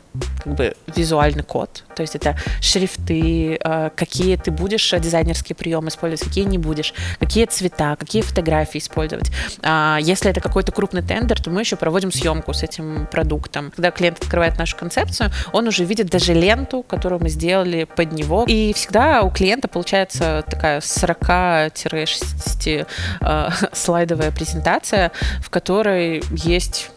как 0.43 0.55
бы 0.55 0.75
визуальный 0.95 1.43
код, 1.43 1.83
то 1.95 2.01
есть 2.01 2.15
это 2.15 2.35
шрифты, 2.61 3.59
э, 3.63 3.89
какие 3.95 4.35
ты 4.35 4.51
будешь 4.51 4.91
дизайнерские 4.91 5.55
приемы 5.55 5.89
использовать, 5.89 6.27
какие 6.27 6.45
не 6.45 6.57
будешь, 6.57 6.93
какие 7.19 7.45
цвета, 7.45 7.95
какие 7.95 8.21
фотографии 8.21 8.79
использовать. 8.79 9.31
А, 9.61 9.97
если 10.01 10.29
это 10.29 10.41
какой-то 10.41 10.71
крупный 10.71 11.01
тендер, 11.01 11.41
то 11.41 11.49
мы 11.49 11.61
еще 11.61 11.75
проводим 11.75 12.11
съемку 12.11 12.53
с 12.53 12.63
этим 12.63 13.07
продуктом. 13.11 13.71
Когда 13.71 13.91
клиент 13.91 14.21
открывает 14.21 14.57
нашу 14.57 14.77
концепцию, 14.77 15.31
он 15.51 15.67
уже 15.67 15.85
видит 15.85 16.07
даже 16.07 16.33
ленту, 16.33 16.83
которую 16.83 17.21
мы 17.21 17.29
сделали 17.29 17.85
под 17.85 18.11
него. 18.11 18.45
И 18.47 18.73
всегда 18.73 19.21
у 19.21 19.29
клиента 19.29 19.67
получается 19.67 20.43
такая 20.49 20.79
40-60 20.79 22.87
э, 23.21 23.49
слайдовая 23.73 24.31
презентация, 24.31 25.11
в 25.41 25.49
которой 25.49 26.23
есть 26.31 26.91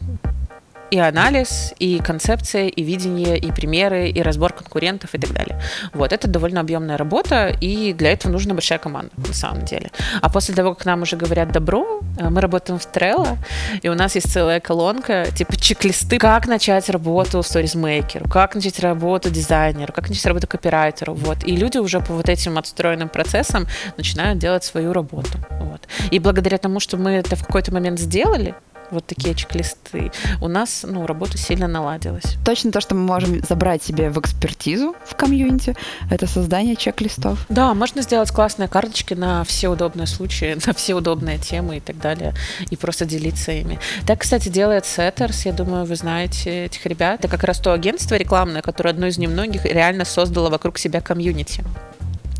и 0.90 0.99
анализ, 0.99 1.75
и 1.78 1.99
концепция, 1.99 2.69
и 2.69 2.83
видение, 2.83 3.38
и 3.38 3.50
примеры, 3.50 4.09
и 4.09 4.23
разбор 4.23 4.52
конкурентов 4.52 5.14
и 5.14 5.19
так 5.19 5.33
далее. 5.33 5.61
Вот, 5.93 6.12
это 6.12 6.28
довольно 6.28 6.61
объемная 6.61 6.97
работа, 6.97 7.49
и 7.61 7.93
для 7.93 8.12
этого 8.12 8.33
нужна 8.33 8.55
большая 8.55 8.78
команда, 8.78 9.11
на 9.16 9.35
самом 9.35 9.64
деле. 9.64 9.90
А 10.21 10.31
после 10.31 10.55
того, 10.55 10.75
как 10.75 10.87
нам 10.87 11.02
уже 11.02 11.16
говорят 11.16 11.52
добро, 11.52 12.00
э, 12.19 12.28
мы 12.28 12.40
работаем 12.40 12.78
в 12.78 12.87
Trello, 12.93 13.37
и 13.83 13.88
у 13.88 13.95
нас 13.95 14.14
есть 14.14 14.33
целая 14.33 14.61
колонка, 14.61 15.26
типа 15.35 15.57
чек-листы, 15.57 16.19
как 16.19 16.47
начать 16.47 16.88
работу 16.88 17.43
сторизмейкеру, 17.43 18.28
как 18.28 18.55
начать 18.55 18.81
работу 18.81 19.31
дизайнеру, 19.31 19.93
как 19.93 20.09
начать 20.09 20.26
работу 20.26 20.47
копирайтеру, 20.47 21.14
вот. 21.14 21.45
И 21.45 21.57
люди 21.57 21.78
уже 21.78 22.00
по 22.00 22.12
вот 22.12 22.28
этим 22.28 22.59
отстроенным 22.59 23.09
процессам 23.09 23.66
начинают 23.97 24.38
делать 24.38 24.64
свою 24.64 24.93
работу, 24.93 25.38
вот. 25.61 25.81
И 26.11 26.19
благодаря 26.19 26.59
тому, 26.59 26.81
что 26.81 26.97
мы 26.97 27.12
это 27.12 27.37
в 27.37 27.45
какой-то 27.45 27.73
момент 27.73 27.99
сделали, 27.99 28.55
вот 28.90 29.07
такие 29.07 29.35
чек-листы, 29.35 30.11
у 30.40 30.49
нас 30.49 30.85
ну, 30.87 31.07
работа 31.07 31.38
сильно 31.38 31.66
наладилась. 31.66 32.37
Точно 32.45 32.73
то, 32.73 32.81
что 32.81 32.95
мы 32.95 33.02
можем 33.02 33.40
забрать 33.43 33.83
себе 33.83 34.11
в 34.11 34.19
экспертизу 34.19 34.95
в 35.05 35.14
комьюнити, 35.14 35.75
это 36.11 36.26
создание 36.26 36.76
чек-листов. 36.76 37.45
Да, 37.49 37.75
можно 37.75 38.02
сделать 38.02 38.31
классные 38.31 38.69
карточки 38.69 39.14
на 39.14 39.45
все 39.45 39.69
удобные 39.69 40.07
случаи, 40.07 40.57
на 40.66 40.73
все 40.73 40.95
удобные 40.95 41.38
темы 41.38 41.78
и 41.78 41.81
так 41.81 41.99
далее, 41.99 42.35
и 42.71 42.76
просто 42.76 43.05
делиться 43.05 43.52
ими. 43.52 43.78
Так, 44.07 44.21
кстати, 44.21 44.49
делает 44.49 44.85
Setters, 44.85 45.43
я 45.45 45.52
думаю, 45.52 45.85
вы 45.85 45.97
знаете 45.97 46.66
этих 46.66 46.87
ребят. 46.87 47.21
Это 47.21 47.28
как 47.28 47.45
раз 47.45 47.59
то 47.59 47.73
агентство 47.73 48.14
рекламное, 48.14 48.62
которое 48.62 48.90
одно 48.90 49.07
из 49.07 49.19
немногих 49.19 49.64
реально 49.64 50.05
создало 50.05 50.50
вокруг 50.50 50.78
себя 50.78 51.00
комьюнити. 51.00 51.64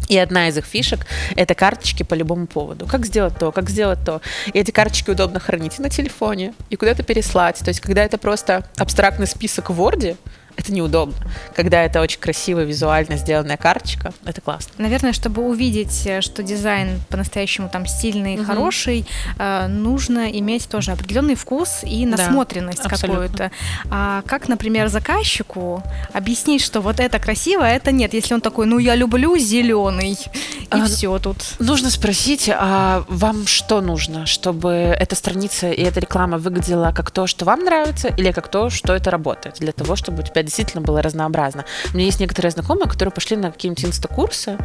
И 0.08 0.16
одна 0.16 0.48
из 0.48 0.56
их 0.58 0.64
фишек– 0.64 1.06
это 1.36 1.54
карточки 1.54 2.02
по 2.02 2.14
любому 2.14 2.46
поводу. 2.46 2.86
Как 2.86 3.06
сделать 3.06 3.38
то, 3.38 3.52
как 3.52 3.70
сделать 3.70 3.98
то. 4.04 4.20
И 4.52 4.58
эти 4.58 4.70
карточки 4.70 5.10
удобно 5.10 5.40
хранить 5.40 5.78
и 5.78 5.82
на 5.82 5.90
телефоне, 5.90 6.54
и 6.70 6.76
куда-то 6.76 7.02
переслать. 7.02 7.58
То 7.58 7.68
есть, 7.68 7.80
когда 7.80 8.04
это 8.04 8.18
просто 8.18 8.64
абстрактный 8.76 9.26
список 9.26 9.70
в 9.70 9.80
Word, 9.80 10.16
это 10.56 10.72
неудобно. 10.72 11.16
Когда 11.54 11.82
это 11.82 12.00
очень 12.00 12.20
красиво, 12.20 12.60
визуально 12.60 13.16
сделанная 13.16 13.56
карточка, 13.56 14.12
это 14.25 14.40
классно. 14.40 14.72
Наверное, 14.78 15.12
чтобы 15.12 15.42
увидеть, 15.42 16.06
э, 16.06 16.20
что 16.20 16.42
дизайн 16.42 17.00
по-настоящему 17.08 17.68
там 17.68 17.86
стильный, 17.86 18.36
угу. 18.36 18.44
хороший, 18.44 19.06
э, 19.38 19.66
нужно 19.68 20.30
иметь 20.30 20.68
тоже 20.68 20.92
определенный 20.92 21.34
вкус 21.34 21.80
и 21.82 22.06
насмотренность 22.06 22.82
да, 22.82 22.88
какую-то. 22.88 23.50
А 23.90 24.22
как, 24.26 24.48
например, 24.48 24.88
заказчику 24.88 25.82
объяснить, 26.12 26.62
что 26.62 26.80
вот 26.80 27.00
это 27.00 27.18
красиво, 27.18 27.64
а 27.64 27.68
это 27.68 27.92
нет, 27.92 28.14
если 28.14 28.34
он 28.34 28.40
такой, 28.40 28.66
ну 28.66 28.78
я 28.78 28.94
люблю 28.94 29.36
зеленый, 29.36 30.12
и 30.12 30.66
а, 30.70 30.86
все 30.86 31.18
тут. 31.18 31.36
Нужно 31.58 31.90
спросить, 31.90 32.50
а 32.52 33.04
вам 33.08 33.46
что 33.46 33.80
нужно, 33.80 34.26
чтобы 34.26 34.70
эта 34.70 35.14
страница 35.14 35.70
и 35.70 35.82
эта 35.82 36.00
реклама 36.00 36.38
выглядела 36.38 36.92
как 36.92 37.10
то, 37.10 37.26
что 37.26 37.44
вам 37.44 37.60
нравится, 37.60 38.08
или 38.08 38.32
как 38.32 38.48
то, 38.48 38.70
что 38.70 38.94
это 38.94 39.10
работает, 39.10 39.56
для 39.58 39.72
того, 39.72 39.96
чтобы 39.96 40.22
у 40.22 40.26
тебя 40.26 40.42
действительно 40.46 40.82
было 40.82 41.02
разнообразно. 41.02 41.64
У 41.92 41.96
меня 41.96 42.06
есть 42.06 42.20
некоторые 42.20 42.50
знакомые, 42.50 42.88
которые 42.88 43.12
пошли 43.12 43.36
на 43.36 43.50
какие-нибудь 43.50 43.84
инстакурсы, 43.84 44.56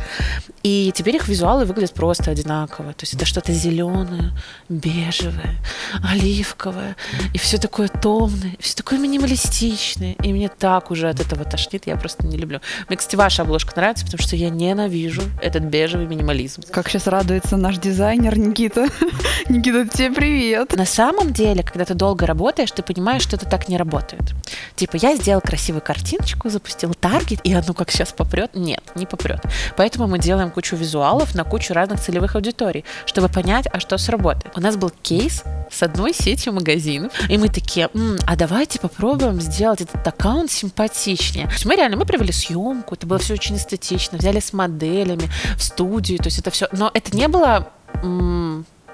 и 0.64 0.92
теперь 0.96 1.18
их 1.18 1.28
визуалы 1.28 1.66
выглядят 1.66 1.94
просто 1.94 2.32
одинаково. 2.32 2.94
То 2.94 3.04
есть 3.04 3.14
это 3.14 3.26
что-то 3.26 3.52
зеленое, 3.52 4.32
бежевое, 4.70 5.58
оливковое, 6.04 6.96
и 7.34 7.38
все 7.38 7.58
такое 7.58 7.88
томное, 7.88 8.56
все 8.60 8.76
такое 8.76 9.00
минималистичное. 9.00 10.16
И 10.24 10.34
мне 10.34 10.50
так 10.50 10.92
уже 10.92 11.10
от 11.10 11.20
этого 11.20 11.46
тошнит, 11.46 11.88
я 11.88 11.98
просто 11.98 12.26
не 12.26 12.38
люблю. 12.38 12.62
Мне, 12.88 12.98
кстати, 12.98 13.16
ваша 13.16 13.42
обложка 13.42 13.74
нравится, 13.76 14.06
потому 14.06 14.22
что 14.22 14.36
я 14.36 14.50
ненавижу 14.50 15.24
этот 15.42 15.64
бежевый 15.64 16.08
минимализм. 16.08 16.64
Как 16.72 16.90
сейчас 16.90 17.08
радуется 17.08 17.58
наш 17.58 17.78
дизайнер 17.78 18.38
Никита. 18.38 18.88
Никита, 19.50 19.88
тебе 19.88 20.12
привет. 20.12 20.76
На 20.76 20.86
самом 20.86 21.34
деле, 21.34 21.64
когда 21.64 21.86
ты 21.86 21.94
долго 21.94 22.26
работаешь, 22.26 22.72
ты 22.72 22.84
понимаешь, 22.84 23.22
что 23.22 23.36
это 23.36 23.46
так 23.46 23.70
не 23.70 23.78
работает. 23.78 24.34
Типа, 24.76 24.98
я 24.98 25.16
сделал 25.16 25.42
красивый 25.42 25.71
красивую 25.72 25.82
картиночку, 25.82 26.50
запустил 26.50 26.94
таргет, 26.94 27.40
и 27.44 27.54
оно 27.54 27.74
как 27.74 27.92
сейчас 27.92 28.12
попрет? 28.12 28.52
Нет, 28.56 28.84
не 28.96 29.06
попрет. 29.06 29.42
Поэтому 29.78 30.08
мы 30.08 30.20
делаем 30.20 30.52
кучу 30.52 30.76
визуалов 30.76 31.36
на 31.36 31.44
кучу 31.44 31.74
разных 31.74 32.00
целевых 32.00 32.36
аудиторий, 32.36 32.84
чтобы 33.06 33.30
понять, 33.30 33.68
а 33.72 33.80
что 33.80 33.98
сработает. 33.98 34.58
У 34.58 34.62
нас 34.62 34.76
был 34.76 34.92
кейс 35.02 35.44
с 35.72 35.84
одной 35.84 36.14
сетью 36.14 36.54
магазинов, 36.54 37.12
и 37.30 37.38
мы 37.38 37.48
такие, 37.48 37.90
М, 37.94 38.18
а 38.28 38.36
давайте 38.36 38.80
попробуем 38.80 39.40
сделать 39.40 39.82
этот 39.82 40.06
аккаунт 40.06 40.52
симпатичнее. 40.52 41.48
То 41.48 41.54
есть 41.54 41.66
мы 41.66 41.76
реально, 41.76 41.98
мы 41.98 42.06
провели 42.06 42.32
съемку, 42.32 42.96
это 42.96 43.08
было 43.08 43.20
все 43.20 43.34
очень 43.34 43.56
эстетично, 43.56 44.18
взяли 44.18 44.40
с 44.40 44.54
моделями 44.54 45.30
в 45.58 45.64
студию, 45.64 46.18
то 46.18 46.26
есть 46.26 46.40
это 46.40 46.52
все, 46.52 46.68
но 46.72 46.92
это 46.94 47.16
не 47.16 47.28
было 47.28 47.70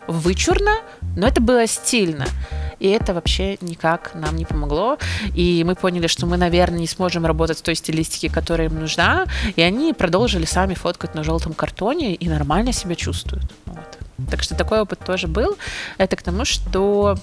вычурно, 0.08 0.78
но 1.16 1.28
это 1.28 1.42
было 1.42 1.68
стильно. 1.68 2.26
И 2.80 2.88
это 2.90 3.14
вообще 3.14 3.58
никак 3.62 4.12
нам 4.14 4.36
не 4.36 4.46
помогло. 4.46 4.98
И 5.36 5.64
мы 5.64 5.76
поняли, 5.76 6.08
что 6.08 6.26
мы, 6.26 6.38
наверное, 6.38 6.80
не 6.80 6.88
сможем 6.88 7.26
работать 7.26 7.58
в 7.58 7.62
той 7.64 7.76
стилистике, 7.76 8.30
которая 8.30 8.68
им 8.68 8.80
нужна. 8.80 9.26
И 9.56 9.62
они 9.62 9.94
продолжили 9.94 10.46
сами 10.46 10.74
фоткать 10.76 11.16
на 11.16 11.24
желтом 11.24 11.54
картоне 11.54 12.14
и 12.14 12.30
нормально 12.30 12.72
себя 12.74 12.96
чувствуют. 12.96 13.46
Вот. 13.66 13.97
Так 14.30 14.42
что 14.42 14.56
такой 14.56 14.82
опыт 14.82 15.00
тоже 15.00 15.28
был. 15.28 15.58
Это 15.98 16.16
к 16.16 16.22
тому, 16.24 16.44
что 16.44 17.18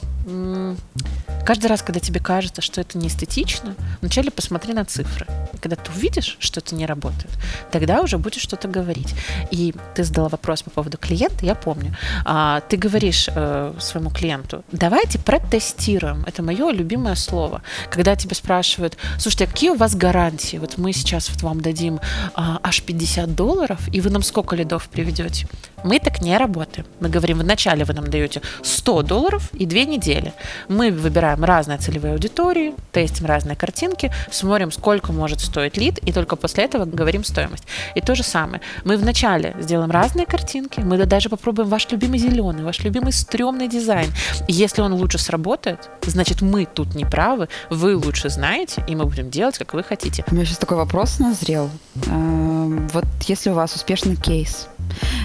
каждый 1.45 1.67
раз, 1.67 1.83
когда 1.83 2.01
тебе 2.01 2.21
кажется, 2.21 2.63
что 2.63 2.81
это 2.81 2.97
не 2.99 3.09
эстетично, 3.09 3.75
вначале 4.01 4.31
посмотри 4.31 4.73
на 4.73 4.85
цифры. 4.85 5.27
И 5.53 5.59
когда 5.59 5.77
ты 5.77 5.91
увидишь, 5.93 6.37
что 6.39 6.61
это 6.61 6.75
не 6.75 6.87
работает, 6.87 7.31
тогда 7.71 8.01
уже 8.01 8.17
будешь 8.17 8.43
что-то 8.43 8.69
говорить. 8.69 9.15
И 9.51 9.75
ты 9.95 10.05
задала 10.05 10.29
вопрос 10.29 10.63
по 10.63 10.71
поводу 10.71 10.97
клиента, 10.97 11.45
я 11.45 11.55
помню. 11.55 11.97
А, 12.25 12.61
ты 12.61 12.77
говоришь 12.77 13.29
э, 13.35 13.75
своему 13.79 14.11
клиенту, 14.11 14.65
давайте 14.73 15.19
протестируем. 15.19 16.25
Это 16.27 16.43
мое 16.43 16.71
любимое 16.71 17.17
слово. 17.17 17.63
Когда 17.91 18.17
тебя 18.17 18.35
спрашивают, 18.35 18.97
слушайте, 19.19 19.45
а 19.45 19.47
какие 19.49 19.71
у 19.71 19.75
вас 19.75 19.95
гарантии? 19.95 20.57
Вот 20.57 20.79
мы 20.79 20.93
сейчас 20.93 21.29
вот 21.29 21.43
вам 21.43 21.61
дадим 21.61 22.01
а, 22.35 22.61
аж 22.63 22.83
50 22.83 23.35
долларов, 23.35 23.81
и 23.93 24.01
вы 24.01 24.11
нам 24.11 24.23
сколько 24.23 24.57
лидов 24.57 24.89
приведете? 24.89 25.47
Мы 25.83 25.99
так 25.99 26.23
не 26.23 26.37
работаем. 26.39 26.84
Мы 27.01 27.09
говорим, 27.09 27.39
вначале 27.39 27.85
вы 27.85 27.93
нам 27.95 28.09
даете 28.09 28.41
100 28.63 29.03
долларов 29.03 29.51
и 29.53 29.67
2 29.67 29.85
недели. 29.85 30.33
Мы 30.69 30.91
выбираем 30.91 31.45
разные 31.45 31.79
целевые 31.79 32.15
аудитории, 32.15 32.75
тестим 32.93 33.27
разные 33.27 33.57
картинки, 33.57 34.13
смотрим, 34.31 34.71
сколько 34.71 35.13
может 35.13 35.41
стоить 35.41 35.77
лид, 35.77 35.99
и 35.99 36.13
только 36.13 36.37
после 36.37 36.65
этого 36.65 36.85
говорим 36.85 37.25
стоимость. 37.25 37.65
И 37.95 38.01
то 38.01 38.15
же 38.15 38.23
самое. 38.23 38.61
Мы 38.85 38.97
вначале 38.97 39.55
сделаем 39.61 39.91
разные 39.91 40.27
картинки, 40.27 40.81
мы 40.81 41.05
даже 41.05 41.29
попробуем 41.29 41.69
ваш 41.69 41.91
любимый 41.91 42.19
зеленый, 42.19 42.65
ваш 42.65 42.81
любимый 42.81 43.13
стрёмный 43.13 43.69
дизайн. 43.69 44.11
Если 44.49 44.81
он 44.81 44.95
лучше 44.95 45.19
сработает, 45.19 45.91
значит, 46.07 46.43
мы 46.43 46.65
тут 46.65 46.95
не 46.95 47.05
правы, 47.05 47.49
вы 47.71 47.97
лучше 47.97 48.29
знаете, 48.29 48.85
и 48.89 48.95
мы 48.95 49.05
будем 49.05 49.31
делать, 49.31 49.59
как 49.59 49.75
вы 49.75 49.83
хотите. 49.83 50.25
У 50.31 50.35
меня 50.35 50.45
сейчас 50.45 50.59
такой 50.59 50.77
вопрос 50.77 51.19
назрел. 51.19 51.71
Эм, 52.07 52.89
вот 52.89 53.05
если 53.27 53.51
у 53.51 53.55
вас 53.55 53.75
успешный 53.75 54.17
кейс, 54.17 54.69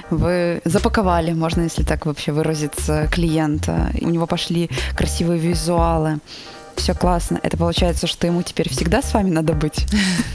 вы 0.09 0.61
запаковали, 0.65 1.33
можно, 1.33 1.61
если 1.61 1.83
так 1.83 2.05
вообще 2.05 2.31
выразиться, 2.31 3.07
клиента. 3.11 3.91
У 4.01 4.09
него 4.09 4.27
пошли 4.27 4.69
красивые 4.95 5.39
визуалы. 5.39 6.19
Все 6.75 6.93
классно. 6.93 7.39
Это 7.43 7.57
получается, 7.57 8.07
что 8.07 8.27
ему 8.27 8.41
теперь 8.41 8.69
всегда 8.69 9.01
с 9.01 9.13
вами 9.13 9.29
надо 9.29 9.53
быть? 9.53 9.85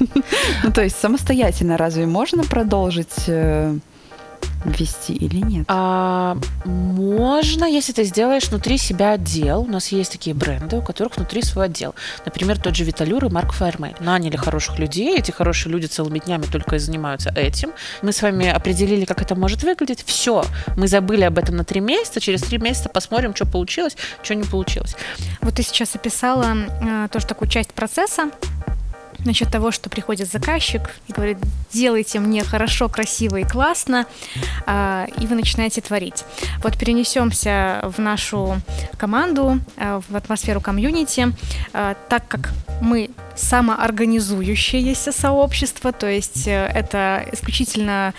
Ну, 0.62 0.72
то 0.72 0.82
есть 0.82 0.96
самостоятельно 0.96 1.76
разве 1.76 2.06
можно 2.06 2.44
продолжить 2.44 3.24
э, 3.26 3.76
ввести 4.64 5.14
или 5.14 5.36
нет? 5.36 5.64
А, 5.68 6.36
можно, 6.64 7.64
если 7.64 7.92
ты 7.92 8.04
сделаешь 8.04 8.48
внутри 8.48 8.78
себя 8.78 9.12
отдел. 9.12 9.62
У 9.62 9.66
нас 9.66 9.88
есть 9.88 10.12
такие 10.12 10.34
бренды, 10.34 10.76
у 10.76 10.82
которых 10.82 11.16
внутри 11.16 11.42
свой 11.42 11.66
отдел. 11.66 11.94
Например, 12.24 12.58
тот 12.58 12.74
же 12.74 12.84
Виталюр 12.84 13.24
и 13.24 13.28
Марк 13.28 13.52
Файермейн. 13.52 13.96
Наняли 14.00 14.36
хороших 14.36 14.78
людей, 14.78 15.18
эти 15.18 15.30
хорошие 15.30 15.72
люди 15.72 15.86
целыми 15.86 16.18
днями 16.18 16.44
только 16.44 16.76
и 16.76 16.78
занимаются 16.78 17.30
этим. 17.30 17.72
Мы 18.02 18.12
с 18.12 18.22
вами 18.22 18.48
определили, 18.48 19.04
как 19.04 19.22
это 19.22 19.34
может 19.34 19.62
выглядеть. 19.62 20.04
Все, 20.04 20.44
мы 20.76 20.88
забыли 20.88 21.24
об 21.24 21.38
этом 21.38 21.56
на 21.56 21.64
три 21.64 21.80
месяца. 21.80 22.20
Через 22.20 22.42
три 22.42 22.58
месяца 22.58 22.88
посмотрим, 22.88 23.34
что 23.34 23.46
получилось, 23.46 23.96
что 24.22 24.34
не 24.34 24.44
получилось. 24.44 24.96
Вот 25.40 25.54
ты 25.54 25.62
сейчас 25.62 25.94
описала 25.94 26.54
э, 26.54 27.08
тоже 27.10 27.26
такую 27.26 27.48
часть 27.48 27.72
процесса, 27.72 28.30
насчет 29.24 29.50
того, 29.50 29.70
что 29.70 29.90
приходит 29.90 30.30
заказчик 30.30 30.96
и 31.08 31.12
говорит, 31.12 31.38
делайте 31.72 32.20
мне 32.20 32.44
хорошо, 32.44 32.88
красиво 32.88 33.36
и 33.36 33.44
классно, 33.44 34.06
а, 34.66 35.06
и 35.18 35.26
вы 35.26 35.34
начинаете 35.36 35.80
творить. 35.80 36.24
Вот 36.62 36.78
перенесемся 36.78 37.80
в 37.84 38.00
нашу 38.00 38.60
команду, 38.96 39.60
а, 39.76 40.00
в 40.08 40.16
атмосферу 40.16 40.60
комьюнити, 40.60 41.32
а, 41.72 41.96
так 42.08 42.26
как 42.28 42.52
мы 42.80 43.10
самоорганизующееся 43.36 45.12
сообщество, 45.12 45.92
то 45.92 46.06
есть 46.06 46.46
э, 46.46 46.66
это 46.66 47.24
исключительно 47.32 48.14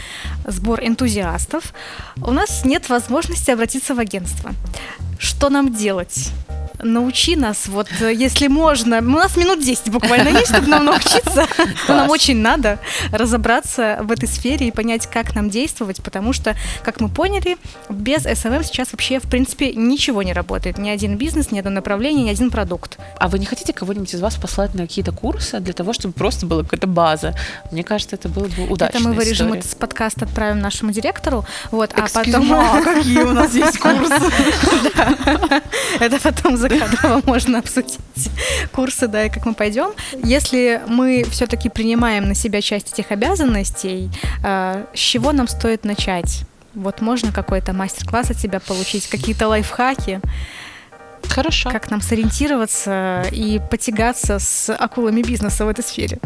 сбор 0.46 0.82
энтузиастов, 0.82 1.74
у 2.22 2.32
нас 2.32 2.66
нет 2.66 2.90
возможности 2.90 3.52
обратиться 3.52 3.96
в 3.96 4.00
агентство. 4.00 4.52
Что 5.18 5.50
нам 5.50 5.74
делать? 5.74 6.32
Научи 6.86 7.36
нас, 7.36 7.68
вот 7.68 7.88
э, 8.02 8.14
если 8.14 8.48
можно. 8.48 9.00
У 9.00 9.02
нас 9.02 9.36
минут 9.36 9.64
10 9.64 9.90
буквально 9.90 10.30
есть, 10.30 10.50
чтобы 10.52 10.68
нам 10.68 10.86
научиться. 10.86 11.48
нам 11.88 12.10
очень 12.10 12.38
надо 12.38 12.80
разобраться 13.12 14.00
в 14.02 14.12
этой 14.12 14.28
сфере 14.28 14.68
и 14.68 14.72
понять, 14.72 15.08
как 15.08 15.36
нам 15.36 15.50
действовать, 15.50 16.02
потому 16.04 16.34
что, 16.34 16.56
как 16.84 17.02
мы 17.02 17.10
поняли, 17.10 17.58
без 17.90 18.24
SMM 18.24 18.64
сейчас 18.64 18.92
вообще, 18.92 19.20
в 19.20 19.24
принципе, 19.24 19.74
ничего 19.74 20.24
не 20.24 20.34
работает. 20.34 20.78
Ни 20.78 20.90
один 20.90 21.18
бизнес, 21.18 21.52
ни 21.52 21.60
одно 21.60 21.72
направление, 21.72 22.26
ни 22.26 22.30
один 22.30 22.52
продукт. 22.52 22.98
А 23.18 23.28
вы 23.28 23.40
не 23.40 23.46
хотите 23.46 23.74
кого-нибудь 23.74 24.14
из 24.14 24.22
вас 24.22 24.36
послать 24.36 24.74
на 24.76 24.84
какие-то 24.84 25.12
курсы 25.12 25.60
для 25.60 25.74
того, 25.74 25.94
чтобы 25.94 26.14
просто 26.14 26.46
была 26.46 26.64
какая-то 26.64 26.88
база? 26.88 27.36
Мне 27.72 27.84
кажется, 27.84 28.16
это 28.16 28.30
было 28.30 28.48
бы 28.48 28.68
удачно. 28.70 28.98
Это 28.98 29.08
мы 29.08 29.14
вырежем 29.14 29.54
этот 29.54 29.76
подкаст, 29.78 30.22
отправим 30.22 30.60
нашему 30.60 30.92
директору. 30.92 31.46
Вот, 31.72 31.92
а 31.96 32.08
потом... 32.14 32.84
какие 32.84 33.24
у 33.24 33.32
нас 33.32 33.54
есть 33.54 33.78
курсы? 33.80 34.14
Это 36.00 36.20
потом 36.20 36.58
за 36.58 36.68
кадрово 36.80 37.22
можно 37.26 37.60
обсудить 37.60 38.00
курсы, 38.72 39.08
да, 39.08 39.26
и 39.26 39.30
как 39.30 39.46
мы 39.46 39.54
пойдем. 39.54 39.92
Если 40.24 40.82
мы 40.88 41.26
все-таки 41.30 41.70
принимаем 41.70 42.26
на 42.26 42.36
себя 42.36 42.62
часть 42.62 42.94
этих 42.94 43.12
обязанностей, 43.12 44.10
э, 44.44 44.86
с 44.94 45.00
чего 45.00 45.32
нам 45.32 45.48
стоит 45.48 45.86
начать? 45.86 46.44
Вот 46.74 47.02
можно 47.02 47.32
какой-то 47.32 47.74
мастер-класс 47.74 48.32
от 48.32 48.38
тебя 48.38 48.60
получить, 48.60 49.08
какие-то 49.08 49.48
лайфхаки? 49.48 50.20
Хорошо. 51.30 51.70
Как 51.72 51.90
нам 51.90 52.02
сориентироваться 52.02 53.26
и 53.32 53.60
потягаться 53.72 54.40
с 54.40 54.74
акулами 54.74 55.22
бизнеса 55.22 55.66
в 55.66 55.70
этой 55.70 55.84
сфере? 55.84 56.20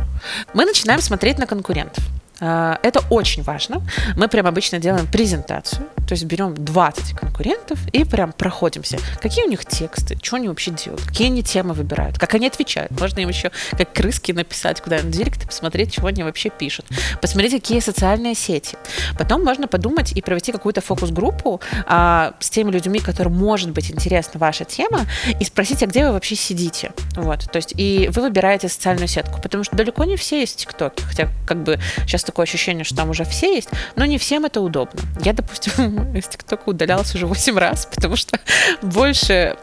Мы 0.53 0.65
начинаем 0.65 1.01
смотреть 1.01 1.37
на 1.37 1.45
конкурентов. 1.45 2.03
А, 2.41 2.79
это 2.84 3.01
очень 3.10 3.43
важно. 3.43 3.81
Мы 4.15 4.27
прям 4.27 4.48
обычно 4.48 4.79
делаем 4.79 5.08
презентацию, 5.08 5.86
то 6.08 6.13
есть 6.13 6.24
берем 6.25 6.53
20 6.55 7.17
конкурентов 7.17 7.79
и 7.91 8.03
прям 8.03 8.31
проходимся. 8.31 8.98
Какие 9.22 9.46
у 9.46 9.50
них 9.50 9.65
тексты, 9.65 10.17
что 10.22 10.38
они 10.38 10.48
вообще 10.48 10.72
делают, 10.72 11.03
какие 11.03 11.27
они 11.27 11.43
темы 11.43 11.74
выбирают, 11.74 12.17
как 12.17 12.34
они 12.34 12.48
отвечают. 12.48 12.91
Можно 13.00 13.19
им 13.19 13.29
еще 13.29 13.51
как 13.72 13.93
крыски 13.93 14.31
написать 14.31 14.81
куда-нибудь 14.81 15.13
в 15.13 15.17
директ 15.17 15.43
и 15.43 15.48
посмотреть, 15.48 15.93
чего 15.93 16.08
они 16.08 16.24
вообще 16.24 16.50
пишут. 16.50 16.86
Посмотреть, 17.22 17.53
какие 17.53 17.79
социальные 17.79 18.36
сети. 18.36 18.77
Потом 19.17 19.43
можно 19.43 19.67
подумать 19.67 20.13
и 20.13 20.22
провести 20.22 20.51
какую-то 20.51 20.81
фокус-группу 20.81 21.62
а, 21.86 22.34
с 22.39 22.50
теми 22.50 22.72
людьми, 22.72 23.00
которым 23.00 23.34
может 23.34 23.72
быть 23.72 23.91
интересна 23.91 24.39
ваша 24.39 24.65
тема, 24.65 25.01
и 25.39 25.43
спросить, 25.43 25.84
а 25.84 25.88
где 25.88 26.05
вы 26.05 26.13
вообще 26.13 26.36
сидите. 26.36 26.91
Вот. 27.15 27.51
То 27.51 27.58
есть 27.58 27.74
и 27.75 28.10
вы 28.13 28.24
выбираете 28.24 28.69
социальную 28.69 29.08
сетку, 29.08 29.41
потому 29.41 29.63
что 29.63 29.75
далеко 29.75 30.03
не 30.05 30.15
все 30.15 30.39
есть 30.39 30.58
ТикТоки, 30.58 31.01
хотя 31.03 31.29
как 31.46 31.63
бы 31.63 31.79
сейчас 32.05 32.24
такое 32.29 32.43
ощущение, 32.43 32.83
что 32.83 32.95
там 32.95 33.09
уже 33.09 33.24
все 33.24 33.55
есть, 33.55 33.69
но 33.95 34.05
не 34.05 34.19
всем 34.19 34.45
это 34.45 34.62
удобно. 34.62 35.01
Я, 35.24 35.33
допустим, 35.33 36.15
из 36.15 36.27
ТикТока 36.27 36.69
удалялась 36.69 37.15
уже 37.15 37.25
8 37.25 37.57
раз, 37.57 37.88
потому 37.88 38.15
что 38.15 38.39
больше 38.83 39.57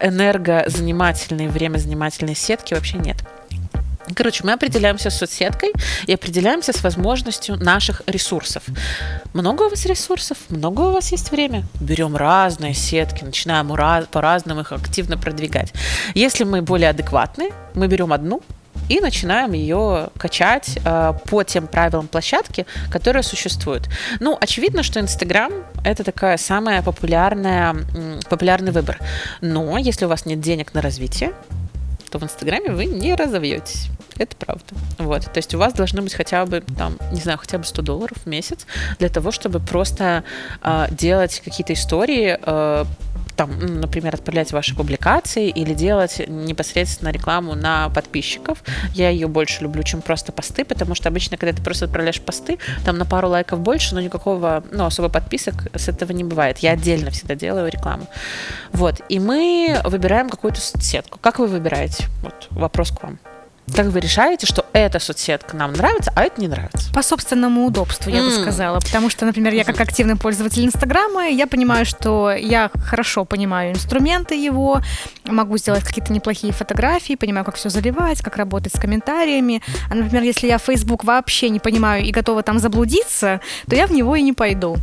энергозанимательной, 0.00 1.48
времязанимательной 1.48 2.36
сетки 2.36 2.74
вообще 2.74 2.98
нет. 2.98 3.16
Короче, 4.14 4.44
мы 4.44 4.52
определяемся 4.52 5.10
с 5.10 5.18
соцсеткой 5.18 5.72
и 6.06 6.14
определяемся 6.14 6.72
с 6.72 6.84
возможностью 6.84 7.56
наших 7.56 8.02
ресурсов. 8.06 8.62
Много 9.34 9.64
у 9.64 9.68
вас 9.68 9.84
ресурсов, 9.84 10.38
много 10.48 10.82
у 10.82 10.92
вас 10.92 11.10
есть 11.10 11.32
время. 11.32 11.64
Берем 11.80 12.16
разные 12.16 12.72
сетки, 12.72 13.24
начинаем 13.24 13.68
по-разному 14.06 14.60
их 14.60 14.70
активно 14.70 15.18
продвигать. 15.18 15.72
Если 16.14 16.44
мы 16.44 16.62
более 16.62 16.90
адекватны, 16.90 17.50
мы 17.74 17.88
берем 17.88 18.12
одну, 18.12 18.42
и 18.88 19.00
начинаем 19.00 19.52
ее 19.52 20.08
качать 20.18 20.78
э, 20.84 21.12
по 21.26 21.42
тем 21.42 21.66
правилам 21.66 22.08
площадки, 22.08 22.66
которые 22.90 23.22
существуют. 23.22 23.88
Ну, 24.20 24.36
очевидно, 24.40 24.82
что 24.82 25.00
Инстаграм 25.00 25.52
это 25.84 26.04
такая 26.04 26.36
самая 26.36 26.82
популярная, 26.82 27.76
популярный 28.28 28.72
выбор. 28.72 28.98
Но 29.40 29.78
если 29.78 30.04
у 30.04 30.08
вас 30.08 30.26
нет 30.26 30.40
денег 30.40 30.74
на 30.74 30.82
развитие, 30.82 31.32
то 32.10 32.18
в 32.18 32.22
Инстаграме 32.22 32.70
вы 32.70 32.86
не 32.86 33.14
разовьетесь. 33.14 33.88
Это 34.18 34.34
правда. 34.36 34.64
Вот. 34.98 35.24
То 35.24 35.36
есть 35.36 35.54
у 35.54 35.58
вас 35.58 35.74
должны 35.74 36.00
быть 36.02 36.14
хотя 36.14 36.46
бы, 36.46 36.62
там, 36.76 36.96
не 37.12 37.20
знаю, 37.20 37.38
хотя 37.38 37.58
бы 37.58 37.64
100 37.64 37.82
долларов 37.82 38.16
в 38.24 38.26
месяц 38.26 38.66
для 38.98 39.08
того, 39.08 39.30
чтобы 39.30 39.60
просто 39.60 40.24
э, 40.62 40.86
делать 40.90 41.42
какие-то 41.44 41.74
истории 41.74 42.38
э, 42.40 42.84
там, 43.36 43.58
например, 43.58 44.14
отправлять 44.14 44.52
ваши 44.52 44.74
публикации 44.74 45.48
или 45.48 45.74
делать 45.74 46.22
непосредственно 46.26 47.10
рекламу 47.10 47.54
на 47.54 47.90
подписчиков. 47.90 48.62
Я 48.94 49.10
ее 49.10 49.28
больше 49.28 49.62
люблю, 49.62 49.82
чем 49.82 50.02
просто 50.02 50.32
посты, 50.32 50.64
потому 50.64 50.94
что 50.94 51.08
обычно, 51.08 51.36
когда 51.36 51.54
ты 51.54 51.62
просто 51.62 51.84
отправляешь 51.84 52.20
посты, 52.20 52.58
там 52.84 52.98
на 52.98 53.04
пару 53.04 53.28
лайков 53.28 53.60
больше, 53.60 53.94
но 53.94 54.00
никакого, 54.00 54.64
ну, 54.72 54.86
особо 54.86 55.08
подписок 55.08 55.54
с 55.74 55.88
этого 55.88 56.12
не 56.12 56.24
бывает. 56.24 56.58
Я 56.58 56.72
отдельно 56.72 57.10
всегда 57.10 57.34
делаю 57.34 57.70
рекламу. 57.70 58.06
Вот. 58.72 59.00
И 59.08 59.18
мы 59.18 59.80
выбираем 59.84 60.28
какую-то 60.28 60.60
сетку. 60.60 61.18
Как 61.20 61.38
вы 61.38 61.46
выбираете? 61.46 62.06
Вот 62.22 62.48
вопрос 62.50 62.90
к 62.90 63.02
вам. 63.02 63.18
Как 63.74 63.86
вы 63.86 64.00
решаете, 64.00 64.46
что 64.46 64.64
эта 64.72 65.00
соцсетка 65.00 65.56
нам 65.56 65.72
нравится, 65.72 66.12
а 66.14 66.22
это 66.22 66.40
не 66.40 66.46
нравится? 66.46 66.92
По 66.92 67.02
собственному 67.02 67.66
удобству, 67.66 68.10
я 68.10 68.20
mm. 68.20 68.24
бы 68.24 68.30
сказала. 68.30 68.80
Потому 68.80 69.10
что, 69.10 69.24
например, 69.24 69.52
я 69.54 69.64
как 69.64 69.80
активный 69.80 70.16
пользователь 70.16 70.64
Инстаграма, 70.64 71.28
я 71.28 71.46
понимаю, 71.46 71.84
что 71.84 72.30
я 72.30 72.70
хорошо 72.84 73.24
понимаю 73.24 73.72
инструменты 73.72 74.34
его, 74.34 74.80
могу 75.24 75.58
сделать 75.58 75.82
какие-то 75.82 76.12
неплохие 76.12 76.52
фотографии, 76.52 77.16
понимаю, 77.16 77.44
как 77.44 77.56
все 77.56 77.68
заливать, 77.68 78.22
как 78.22 78.36
работать 78.36 78.74
с 78.74 78.78
комментариями. 78.78 79.62
А, 79.90 79.94
например, 79.94 80.22
если 80.22 80.46
я 80.46 80.58
Facebook 80.58 81.04
вообще 81.04 81.48
не 81.48 81.58
понимаю 81.58 82.04
и 82.04 82.12
готова 82.12 82.42
там 82.42 82.60
заблудиться, 82.60 83.40
то 83.68 83.74
я 83.74 83.86
в 83.86 83.90
него 83.90 84.14
и 84.14 84.22
не 84.22 84.32
пойду. 84.32 84.76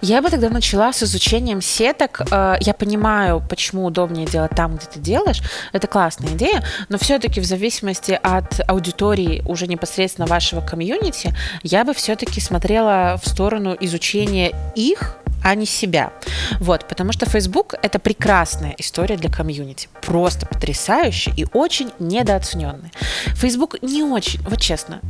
Я 0.00 0.22
бы 0.22 0.30
тогда 0.30 0.50
начала 0.50 0.92
с 0.92 1.02
изучением 1.02 1.60
сеток. 1.60 2.22
Э, 2.30 2.56
я 2.60 2.74
понимаю, 2.74 3.42
почему 3.48 3.84
удобнее 3.84 4.26
делать 4.26 4.52
там, 4.54 4.76
где 4.76 4.86
ты 4.86 5.00
делаешь. 5.00 5.40
Это 5.72 5.86
классная 5.86 6.30
идея, 6.34 6.64
но 6.88 6.98
все-таки 6.98 7.40
в 7.40 7.44
зависимости 7.44 8.18
от 8.22 8.60
аудитории 8.68 9.42
уже 9.46 9.66
непосредственно 9.66 10.26
вашего 10.26 10.60
комьюнити, 10.60 11.34
я 11.62 11.84
бы 11.84 11.94
все-таки 11.94 12.40
смотрела 12.40 13.20
в 13.22 13.28
сторону 13.28 13.76
изучения 13.80 14.52
их, 14.74 15.16
а 15.42 15.54
не 15.54 15.66
себя. 15.66 16.12
Вот, 16.60 16.86
потому 16.88 17.12
что 17.12 17.26
Facebook— 17.26 17.74
это 17.82 17.98
прекрасная 17.98 18.74
история 18.78 19.16
для 19.16 19.30
комьюнити. 19.30 19.88
Просто 20.02 20.46
потрясающая 20.46 21.32
и 21.36 21.46
очень 21.52 21.90
недооцененная. 21.98 22.90
Facebook 23.34 23.76
не 23.82 24.02
очень, 24.02 24.40
вот 24.42 24.60
честно, 24.60 25.00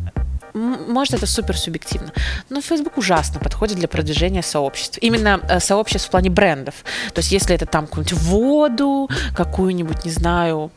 может, 0.58 1.14
это 1.14 1.26
супер 1.26 1.56
субъективно, 1.56 2.12
но 2.50 2.60
Facebook 2.60 2.98
ужасно 2.98 3.40
подходит 3.40 3.78
для 3.78 3.88
продвижения 3.88 4.42
сообществ. 4.42 4.98
Именно 5.00 5.40
э, 5.48 5.60
сообществ 5.60 6.08
в 6.08 6.10
плане 6.10 6.30
брендов. 6.30 6.74
То 7.14 7.20
есть, 7.20 7.32
если 7.32 7.54
это 7.54 7.66
там 7.66 7.86
какую-нибудь 7.86 8.20
воду, 8.22 9.10
какую-нибудь, 9.34 10.04
не 10.04 10.10
знаю, 10.10 10.70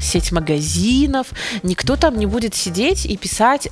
сеть 0.00 0.32
магазинов, 0.32 1.28
никто 1.62 1.96
там 1.96 2.18
не 2.18 2.26
будет 2.26 2.54
сидеть 2.54 3.06
и 3.06 3.16
писать 3.16 3.68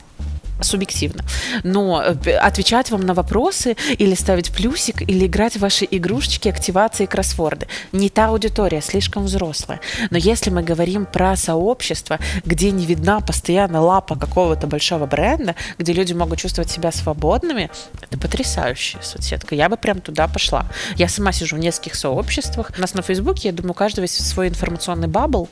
субъективно. 0.62 1.24
Но 1.62 2.02
э, 2.02 2.32
отвечать 2.36 2.90
вам 2.90 3.02
на 3.02 3.14
вопросы 3.14 3.76
или 3.98 4.14
ставить 4.14 4.52
плюсик, 4.52 5.02
или 5.02 5.26
играть 5.26 5.56
в 5.56 5.60
ваши 5.60 5.86
игрушечки, 5.90 6.48
активации, 6.48 7.06
кроссворды. 7.06 7.66
Не 7.92 8.08
та 8.08 8.26
аудитория, 8.26 8.80
слишком 8.80 9.24
взрослая. 9.24 9.80
Но 10.10 10.18
если 10.18 10.50
мы 10.50 10.62
говорим 10.62 11.06
про 11.06 11.36
сообщество, 11.36 12.18
где 12.44 12.70
не 12.70 12.86
видна 12.86 13.20
постоянно 13.20 13.80
лапа 13.80 14.16
какого-то 14.16 14.66
большого 14.66 15.06
бренда, 15.06 15.54
где 15.78 15.92
люди 15.92 16.12
могут 16.12 16.38
чувствовать 16.38 16.70
себя 16.70 16.92
свободными, 16.92 17.70
это 18.02 18.18
потрясающая 18.18 19.00
соцсетка. 19.02 19.54
Я 19.54 19.68
бы 19.68 19.76
прям 19.76 20.00
туда 20.00 20.28
пошла. 20.28 20.66
Я 20.96 21.08
сама 21.08 21.32
сижу 21.32 21.56
в 21.56 21.58
нескольких 21.58 21.94
сообществах. 21.94 22.72
У 22.76 22.80
нас 22.80 22.94
на 22.94 23.02
Фейсбуке, 23.02 23.48
я 23.48 23.52
думаю, 23.52 23.72
у 23.72 23.74
каждого 23.74 24.04
есть 24.04 24.26
свой 24.26 24.48
информационный 24.48 25.08
бабл 25.08 25.48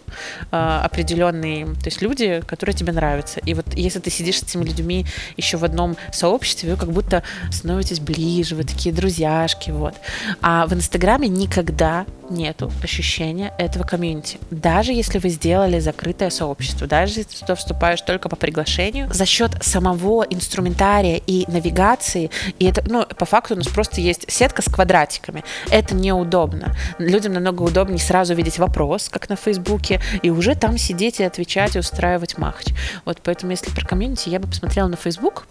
э, 0.51 0.81
определенный, 0.85 1.65
то 1.65 1.87
есть 1.87 2.03
люди, 2.03 2.43
которые 2.47 2.75
тебе 2.75 2.93
нравятся. 2.93 3.41
И 3.41 3.55
вот 3.55 3.75
если 3.75 3.99
ты 4.01 4.11
сидишь 4.11 4.41
с 4.41 4.43
этими 4.43 4.65
людьми 4.65 4.98
еще 5.37 5.57
в 5.57 5.65
одном 5.65 5.97
сообществе, 6.13 6.71
вы 6.71 6.77
как 6.77 6.93
будто 6.93 7.23
становитесь 7.51 8.01
ближе, 8.01 8.55
вы 8.55 8.65
такие 8.65 8.95
друзьяшки, 8.95 9.71
вот. 9.71 9.95
А 10.41 10.67
в 10.67 10.73
Инстаграме 10.73 11.29
никогда 11.29 12.07
нету 12.31 12.71
ощущения 12.83 13.53
этого 13.59 13.85
комьюнити. 13.85 14.39
Даже 14.51 14.93
если 14.93 15.19
вы 15.19 15.29
сделали 15.31 15.79
закрытое 15.79 16.31
сообщество, 16.31 16.87
даже 16.87 17.21
если 17.21 17.45
ты 17.45 17.55
вступаешь 17.55 18.01
только 18.03 18.29
по 18.29 18.37
приглашению, 18.37 19.13
за 19.13 19.27
счет 19.27 19.53
самого 19.63 20.25
инструментария 20.29 21.21
и 21.27 21.51
навигации, 21.51 22.31
и 22.59 22.67
это, 22.67 22.83
ну, 22.87 23.07
по 23.07 23.25
факту 23.25 23.55
у 23.55 23.57
нас 23.57 23.69
просто 23.69 24.01
есть 24.01 24.31
сетка 24.31 24.63
с 24.63 24.67
квадратиками. 24.67 25.45
Это 25.71 25.95
неудобно. 25.95 26.75
Людям 26.99 27.33
намного 27.33 27.63
удобнее 27.63 27.99
сразу 27.99 28.35
видеть 28.35 28.59
вопрос, 28.59 29.09
как 29.09 29.29
на 29.29 29.37
Фейсбуке, 29.37 30.01
и 30.23 30.31
уже 30.31 30.55
там 30.55 30.79
сидеть 30.79 31.21
и 31.21 31.25
отвечать, 31.25 31.77
и 31.77 31.79
устраивать 31.79 32.39
махач. 32.39 32.69
Вот 33.05 33.21
поэтому, 33.23 33.53
если 33.53 33.71
про 33.71 33.87
комьюнити, 33.87 34.29
я 34.29 34.39
бы 34.39 34.49
посмотрела 34.49 34.88
на 34.89 34.97
Facebook, 34.97 35.47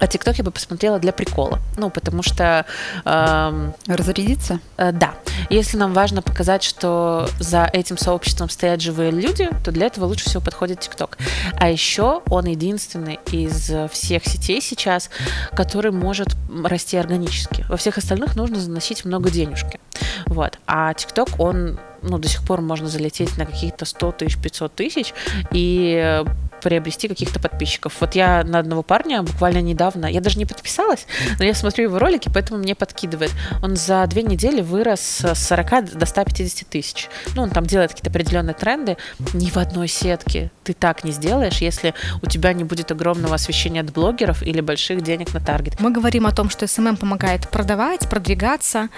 а 0.00 0.06
ТикТок 0.06 0.38
я 0.38 0.44
бы 0.44 0.50
посмотрела 0.50 0.98
для 0.98 1.12
прикола. 1.12 1.58
Ну, 1.76 1.90
потому 1.90 2.22
что... 2.22 2.66
Эм, 3.04 3.74
Разрядиться? 3.86 4.60
Э, 4.76 4.92
да. 4.92 5.14
Если 5.50 5.76
нам 5.76 5.92
важно 5.92 6.22
показать, 6.22 6.62
что 6.62 7.28
за 7.40 7.68
этим 7.72 7.98
сообществом 7.98 8.48
стоят 8.48 8.80
живые 8.80 9.10
люди, 9.10 9.48
то 9.64 9.72
для 9.72 9.86
этого 9.86 10.04
лучше 10.04 10.26
всего 10.26 10.42
подходит 10.42 10.80
ТикТок. 10.80 11.18
А 11.58 11.68
еще 11.68 12.22
он 12.28 12.46
единственный 12.46 13.18
из 13.32 13.72
всех 13.90 14.24
сетей 14.24 14.60
сейчас, 14.60 15.10
который 15.52 15.90
может 15.90 16.36
расти 16.64 16.96
органически. 16.96 17.64
Во 17.68 17.76
всех 17.76 17.98
остальных 17.98 18.36
нужно 18.36 18.60
заносить 18.60 19.04
много 19.04 19.30
денежки. 19.30 19.80
Вот. 20.26 20.58
А 20.66 20.94
ТикТок, 20.94 21.28
он 21.38 21.78
ну, 22.02 22.18
до 22.18 22.28
сих 22.28 22.46
пор 22.46 22.60
можно 22.60 22.88
залететь 22.88 23.36
на 23.36 23.46
какие-то 23.46 23.84
100 23.84 24.12
тысяч, 24.12 24.38
500 24.38 24.74
тысяч, 24.74 25.14
и 25.50 26.24
приобрести 26.60 27.08
каких-то 27.08 27.40
подписчиков. 27.40 27.94
Вот 28.00 28.14
я 28.14 28.44
на 28.44 28.58
одного 28.58 28.82
парня 28.82 29.22
буквально 29.22 29.60
недавно, 29.60 30.06
я 30.06 30.20
даже 30.20 30.38
не 30.38 30.46
подписалась, 30.46 31.06
но 31.38 31.44
я 31.44 31.54
смотрю 31.54 31.84
его 31.84 31.98
ролики, 31.98 32.30
поэтому 32.32 32.60
мне 32.60 32.74
подкидывает. 32.74 33.32
Он 33.62 33.76
за 33.76 34.06
две 34.06 34.22
недели 34.22 34.60
вырос 34.60 35.00
с 35.00 35.34
40 35.34 35.98
до 35.98 36.06
150 36.06 36.68
тысяч. 36.68 37.08
Ну, 37.34 37.42
он 37.42 37.50
там 37.50 37.66
делает 37.66 37.90
какие-то 37.90 38.10
определенные 38.10 38.54
тренды. 38.54 38.96
Ни 39.34 39.50
в 39.50 39.56
одной 39.56 39.88
сетке 39.88 40.50
ты 40.64 40.72
так 40.72 41.04
не 41.04 41.12
сделаешь, 41.12 41.58
если 41.58 41.94
у 42.22 42.26
тебя 42.26 42.52
не 42.52 42.64
будет 42.64 42.90
огромного 42.90 43.34
освещения 43.34 43.80
от 43.80 43.92
блогеров 43.92 44.42
или 44.42 44.60
больших 44.60 45.02
денег 45.02 45.32
на 45.34 45.40
таргет. 45.40 45.80
Мы 45.80 45.90
говорим 45.90 46.26
о 46.26 46.32
том, 46.32 46.50
что 46.50 46.66
SMM 46.66 46.96
помогает 46.96 47.48
продавать, 47.48 48.08
продвигаться, 48.08 48.88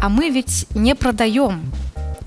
а 0.00 0.08
мы 0.08 0.30
ведь 0.30 0.66
не 0.74 0.94
продаем 0.94 1.70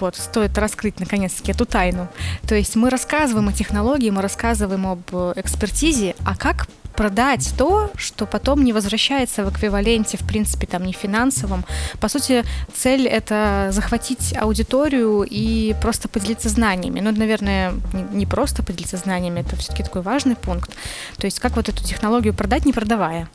вот, 0.02 0.16
стоит 0.16 0.58
раскрыть 0.58 1.00
наконец-таки 1.00 1.52
эту 1.52 1.66
тайну. 1.66 2.08
То 2.48 2.56
есть 2.56 2.76
мы 2.76 2.90
рассказываем 2.90 3.48
о 3.50 3.54
технологии, 3.54 4.10
мы 4.10 4.22
рассказываем 4.22 4.88
об 4.88 5.02
э, 5.12 5.34
экспертизе, 5.36 6.16
а 6.26 6.36
как 6.36 6.68
продать 6.96 7.54
то, 7.58 7.92
что 7.96 8.26
потом 8.26 8.64
не 8.64 8.74
возвращается 8.74 9.44
в 9.44 9.52
эквиваленте, 9.52 10.18
в 10.18 10.26
принципе, 10.26 10.66
там, 10.66 10.84
не 10.84 10.94
финансовом. 10.94 11.66
По 12.00 12.08
сути, 12.08 12.44
цель— 12.74 13.08
это 13.20 13.70
захватить 13.72 14.36
аудиторию 14.38 15.26
и 15.30 15.76
просто 15.82 16.08
поделиться 16.08 16.50
знаниями. 16.50 17.02
Ну, 17.02 17.12
наверное, 17.12 17.74
не 18.14 18.26
просто 18.26 18.64
поделиться 18.64 18.98
знаниями, 18.98 19.42
это 19.42 19.56
все-таки 19.56 19.84
такой 19.84 20.02
важный 20.02 20.36
пункт. 20.36 20.72
То 21.18 21.26
есть 21.26 21.40
как 21.40 21.56
вот 21.56 21.70
эту 21.70 21.84
технологию 21.84 22.34
продать, 22.34 22.66
не 22.66 22.74
продавая? 22.74 23.28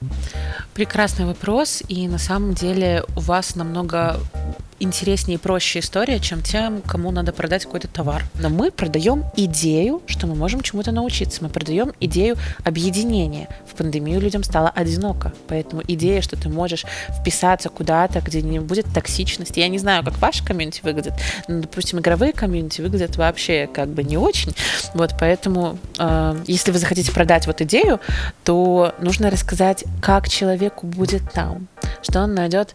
Прекрасный 0.74 1.26
вопрос, 1.26 1.82
и 1.88 2.08
на 2.08 2.18
самом 2.18 2.54
деле 2.54 3.04
у 3.16 3.20
вас 3.20 3.56
намного 3.56 4.18
интереснее 4.80 5.36
и 5.36 5.38
проще 5.38 5.78
история, 5.78 6.18
чем 6.18 6.42
тем, 6.42 6.82
кому 6.82 7.10
надо 7.10 7.32
продать 7.32 7.64
какой-то 7.64 7.86
товар. 7.86 8.24
Но 8.34 8.48
мы 8.48 8.70
продаем 8.70 9.24
идею, 9.36 10.02
что 10.06 10.26
мы 10.26 10.34
можем 10.34 10.62
чему-то 10.62 10.90
научиться. 10.90 11.42
Мы 11.44 11.50
продаем 11.50 11.92
идею 12.00 12.36
объединения. 12.64 13.48
В 13.70 13.76
пандемию 13.76 14.20
людям 14.20 14.42
стало 14.42 14.70
одиноко. 14.70 15.32
Поэтому 15.48 15.82
идея, 15.86 16.22
что 16.22 16.36
ты 16.36 16.48
можешь 16.48 16.84
вписаться 17.20 17.68
куда-то, 17.68 18.20
где 18.20 18.42
не 18.42 18.58
будет 18.58 18.86
токсичности. 18.92 19.60
Я 19.60 19.68
не 19.68 19.78
знаю, 19.78 20.02
как 20.04 20.18
ваш 20.18 20.42
комьюнити 20.42 20.80
выглядит, 20.82 21.12
но, 21.46 21.60
допустим, 21.60 22.00
игровые 22.00 22.32
комьюнити 22.32 22.80
выглядят 22.80 23.16
вообще 23.16 23.68
как 23.72 23.88
бы 23.88 24.02
не 24.02 24.16
очень. 24.16 24.54
Вот 24.94 25.14
поэтому, 25.20 25.78
э, 25.98 26.42
если 26.46 26.72
вы 26.72 26.78
захотите 26.78 27.12
продать 27.12 27.46
вот 27.46 27.60
идею, 27.60 28.00
то 28.44 28.94
нужно 28.98 29.30
рассказать, 29.30 29.84
как 30.00 30.28
человеку 30.28 30.86
будет 30.86 31.30
там, 31.32 31.68
что 32.02 32.20
он 32.20 32.34
найдет 32.34 32.74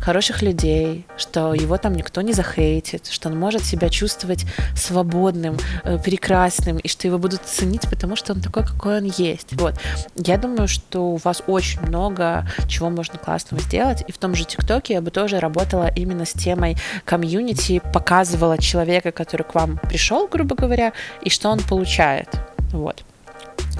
хороших 0.00 0.42
людей, 0.42 1.06
что 1.16 1.54
его 1.54 1.76
там 1.76 1.94
никто 1.94 2.20
не 2.22 2.32
захейтит, 2.32 3.06
что 3.08 3.28
он 3.28 3.38
может 3.38 3.64
себя 3.64 3.88
чувствовать 3.88 4.46
свободным, 4.74 5.58
э, 5.84 5.98
прекрасным, 5.98 6.78
и 6.78 6.88
что 6.88 7.06
его 7.06 7.18
будут 7.18 7.42
ценить, 7.42 7.88
потому 7.88 8.16
что 8.16 8.32
он 8.32 8.40
такой, 8.40 8.64
какой 8.64 8.98
он 8.98 9.04
есть. 9.04 9.52
Вот. 9.52 9.74
Я 10.16 10.38
думаю, 10.38 10.68
что 10.68 11.12
у 11.12 11.16
вас 11.16 11.42
очень 11.46 11.80
много 11.82 12.46
чего 12.68 12.90
можно 12.90 13.18
классного 13.18 13.62
сделать, 13.62 14.04
и 14.06 14.12
в 14.12 14.18
том 14.18 14.34
же 14.34 14.44
ТикТоке 14.44 14.94
я 14.94 15.00
бы 15.00 15.10
тоже 15.10 15.38
работала 15.40 15.90
именно 15.94 16.24
с 16.24 16.32
темой 16.32 16.76
комьюнити, 17.04 17.82
показывала 17.92 18.58
человека, 18.58 19.12
который 19.12 19.42
к 19.42 19.54
вам 19.54 19.78
пришел, 19.78 20.28
грубо 20.28 20.54
говоря, 20.54 20.92
и 21.22 21.30
что 21.30 21.50
он 21.50 21.60
получает. 21.60 22.28
Вот. 22.72 23.04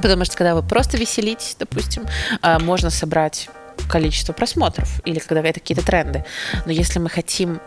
Потому 0.02 0.24
что 0.24 0.36
когда 0.36 0.54
вы 0.54 0.62
просто 0.62 0.96
веселитесь, 0.96 1.56
допустим, 1.58 2.04
э, 2.42 2.58
можно 2.58 2.90
собрать 2.90 3.48
количество 3.88 4.32
просмотров 4.32 5.00
или 5.04 5.18
когда 5.18 5.40
это 5.40 5.60
какие-то 5.60 5.84
тренды. 5.84 6.24
Но 6.66 6.72
если 6.72 6.98
мы 6.98 7.08
хотим 7.08 7.60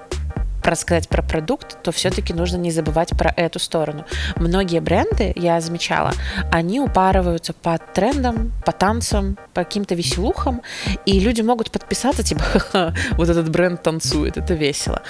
рассказать 0.66 1.10
про 1.10 1.22
продукт, 1.22 1.82
то 1.84 1.92
все-таки 1.92 2.34
нужно 2.34 2.58
не 2.58 2.72
забывать 2.72 3.10
про 3.18 3.34
эту 3.36 3.60
сторону. 3.60 4.06
Многие 4.38 4.80
бренды, 4.80 5.34
я 5.36 5.60
замечала, 5.62 6.14
они 6.52 6.80
упарываются 6.80 7.54
по 7.54 7.78
трендам, 7.78 8.54
по 8.66 8.72
танцам, 8.72 9.38
по 9.54 9.64
каким-то 9.64 9.96
веселухам, 9.96 10.62
и 11.06 11.20
люди 11.20 11.42
могут 11.42 11.72
подписаться, 11.72 12.24
типа, 12.24 12.44
вот 13.12 13.30
этот 13.30 13.50
бренд 13.50 13.84
танцует, 13.84 14.38
это 14.38 14.54
весело 14.54 15.02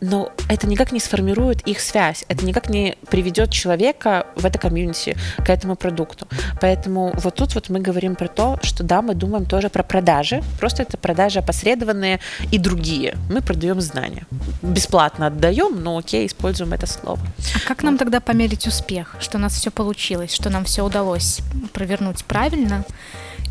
но 0.00 0.32
это 0.48 0.66
никак 0.66 0.92
не 0.92 1.00
сформирует 1.00 1.60
их 1.62 1.80
связь, 1.80 2.24
это 2.28 2.44
никак 2.44 2.68
не 2.70 2.96
приведет 3.10 3.50
человека 3.50 4.26
в 4.36 4.44
это 4.44 4.58
комьюнити, 4.58 5.16
к 5.38 5.50
этому 5.50 5.76
продукту. 5.76 6.26
Поэтому 6.60 7.12
вот 7.14 7.34
тут 7.34 7.54
вот 7.54 7.68
мы 7.68 7.80
говорим 7.80 8.16
про 8.16 8.28
то, 8.28 8.58
что 8.62 8.82
да, 8.82 9.02
мы 9.02 9.14
думаем 9.14 9.44
тоже 9.44 9.68
про 9.68 9.82
продажи, 9.82 10.42
просто 10.58 10.82
это 10.82 10.96
продажи 10.96 11.38
опосредованные 11.38 12.20
и 12.50 12.58
другие. 12.58 13.16
Мы 13.30 13.42
продаем 13.42 13.80
знания. 13.80 14.26
Бесплатно 14.62 15.26
отдаем, 15.26 15.82
но 15.82 15.98
окей, 15.98 16.26
используем 16.26 16.72
это 16.72 16.86
слово. 16.86 17.20
А 17.54 17.68
как 17.68 17.82
нам 17.82 17.98
тогда 17.98 18.20
померить 18.20 18.66
успех, 18.66 19.16
что 19.20 19.38
у 19.38 19.40
нас 19.40 19.54
все 19.54 19.70
получилось, 19.70 20.32
что 20.34 20.50
нам 20.50 20.64
все 20.64 20.84
удалось 20.84 21.40
провернуть 21.72 22.24
правильно? 22.24 22.84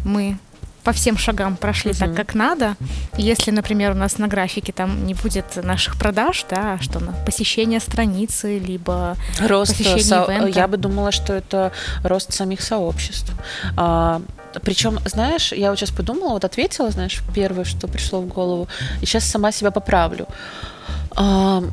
Мы 0.06 0.38
по 0.84 0.92
всем 0.92 1.18
шагам 1.18 1.58
прошли 1.58 1.92
uh-huh. 1.92 2.00
так, 2.00 2.15
как 2.15 2.36
надо. 2.36 2.76
Если, 3.18 3.52
например, 3.52 3.92
у 3.92 3.96
нас 3.96 4.18
на 4.18 4.28
графике 4.28 4.72
там 4.72 5.06
не 5.06 5.13
будет 5.13 5.56
наших 5.63 5.98
продаж, 5.98 6.46
да, 6.50 6.74
а 6.74 6.82
что 6.82 7.00
на 7.00 7.13
посещение 7.26 7.80
страницы, 7.80 8.60
либо 8.60 9.15
рост 9.42 9.78
посещение 9.78 10.04
со- 10.04 10.24
ивента. 10.24 10.60
Я 10.60 10.68
бы 10.68 10.78
думала, 10.78 11.12
что 11.12 11.34
это 11.34 11.72
рост 12.04 12.34
самих 12.34 12.62
сообществ. 12.62 13.32
А, 13.78 14.22
причем, 14.62 15.00
знаешь, 15.06 15.52
я 15.52 15.70
вот 15.70 15.80
сейчас 15.80 15.92
подумала, 15.92 16.34
вот 16.34 16.46
ответила, 16.46 16.89
знаешь, 16.89 17.22
первое, 17.36 17.65
что 17.65 17.88
пришло 17.88 18.22
в 18.22 18.28
голову, 18.28 18.68
и 19.02 19.06
сейчас 19.06 19.26
сама 19.26 19.52
себя 19.52 19.72
поправлю. 19.72 20.28
А, 21.15 21.63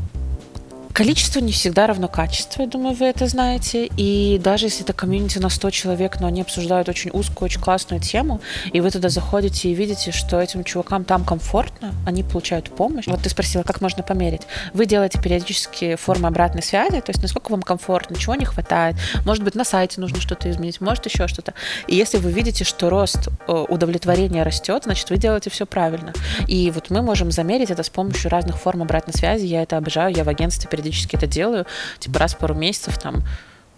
Количество 0.96 1.40
не 1.40 1.52
всегда 1.52 1.86
равно 1.86 2.08
качеству, 2.08 2.62
я 2.62 2.68
думаю, 2.68 2.96
вы 2.96 3.04
это 3.04 3.26
знаете. 3.26 3.84
И 3.98 4.40
даже 4.42 4.64
если 4.64 4.82
это 4.82 4.94
комьюнити 4.94 5.38
на 5.38 5.50
100 5.50 5.68
человек, 5.68 6.20
но 6.20 6.26
они 6.26 6.40
обсуждают 6.40 6.88
очень 6.88 7.10
узкую, 7.10 7.50
очень 7.50 7.60
классную 7.60 8.00
тему, 8.00 8.40
и 8.72 8.80
вы 8.80 8.90
туда 8.90 9.10
заходите 9.10 9.68
и 9.68 9.74
видите, 9.74 10.10
что 10.10 10.40
этим 10.40 10.64
чувакам 10.64 11.04
там 11.04 11.22
комфортно, 11.22 11.94
они 12.06 12.22
получают 12.22 12.74
помощь. 12.74 13.08
Вот 13.08 13.20
ты 13.20 13.28
спросила, 13.28 13.62
как 13.62 13.82
можно 13.82 14.02
померить. 14.02 14.40
Вы 14.72 14.86
делаете 14.86 15.20
периодически 15.20 15.96
формы 15.96 16.28
обратной 16.28 16.62
связи, 16.62 17.02
то 17.02 17.10
есть 17.10 17.20
насколько 17.20 17.50
вам 17.50 17.60
комфортно, 17.60 18.16
чего 18.16 18.34
не 18.34 18.46
хватает. 18.46 18.96
Может 19.26 19.44
быть, 19.44 19.54
на 19.54 19.64
сайте 19.64 20.00
нужно 20.00 20.18
что-то 20.18 20.50
изменить, 20.50 20.80
может 20.80 21.04
еще 21.04 21.28
что-то. 21.28 21.52
И 21.88 21.94
если 21.94 22.16
вы 22.16 22.32
видите, 22.32 22.64
что 22.64 22.88
рост 22.88 23.28
э, 23.46 23.52
удовлетворения 23.68 24.42
растет, 24.44 24.84
значит, 24.84 25.10
вы 25.10 25.18
делаете 25.18 25.50
все 25.50 25.66
правильно. 25.66 26.14
И 26.48 26.70
вот 26.70 26.88
мы 26.88 27.02
можем 27.02 27.32
замерить 27.32 27.70
это 27.70 27.82
с 27.82 27.90
помощью 27.90 28.30
разных 28.30 28.56
форм 28.56 28.80
обратной 28.80 29.12
связи. 29.12 29.44
Я 29.44 29.62
это 29.62 29.76
обожаю, 29.76 30.16
я 30.16 30.24
в 30.24 30.30
агентстве 30.30 30.70
перед 30.70 30.85
периодически 30.86 31.16
это 31.16 31.26
делаю, 31.26 31.66
типа 31.98 32.18
раз 32.18 32.34
в 32.34 32.38
пару 32.38 32.54
месяцев 32.54 32.98
там 32.98 33.24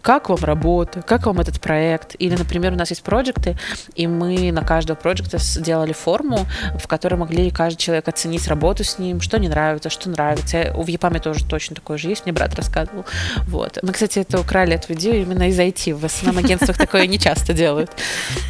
как 0.01 0.29
вам 0.29 0.39
работа, 0.43 1.03
как 1.03 1.27
вам 1.27 1.41
этот 1.41 1.61
проект. 1.61 2.15
Или, 2.19 2.37
например, 2.37 2.73
у 2.73 2.77
нас 2.77 2.89
есть 2.91 3.03
проекты, 3.03 3.59
и 3.97 4.07
мы 4.07 4.53
на 4.53 4.63
каждого 4.63 4.97
проекта 4.97 5.39
сделали 5.39 5.93
форму, 5.93 6.47
в 6.81 6.87
которой 6.87 7.17
могли 7.17 7.51
каждый 7.51 7.79
человек 7.79 8.09
оценить 8.09 8.47
работу 8.47 8.85
с 8.85 8.99
ним, 8.99 9.21
что 9.21 9.39
не 9.39 9.49
нравится, 9.49 9.91
что 9.91 10.09
нравится. 10.09 10.73
У 10.77 10.87
Япаме 10.87 11.19
тоже 11.19 11.45
точно 11.45 11.75
такое 11.75 11.99
же 11.99 12.09
есть, 12.09 12.25
мне 12.25 12.33
брат 12.33 12.55
рассказывал. 12.55 13.05
Вот. 13.49 13.81
Мы, 13.83 13.93
кстати, 13.93 14.21
это 14.21 14.41
украли 14.41 14.77
эту 14.77 14.95
идею 14.95 15.23
именно 15.23 15.49
из 15.49 15.59
IT. 15.59 15.95
В 15.95 16.05
основном 16.05 16.45
агентствах 16.45 16.79
такое 16.79 17.07
не 17.07 17.19
часто 17.19 17.53
делают. 17.53 17.91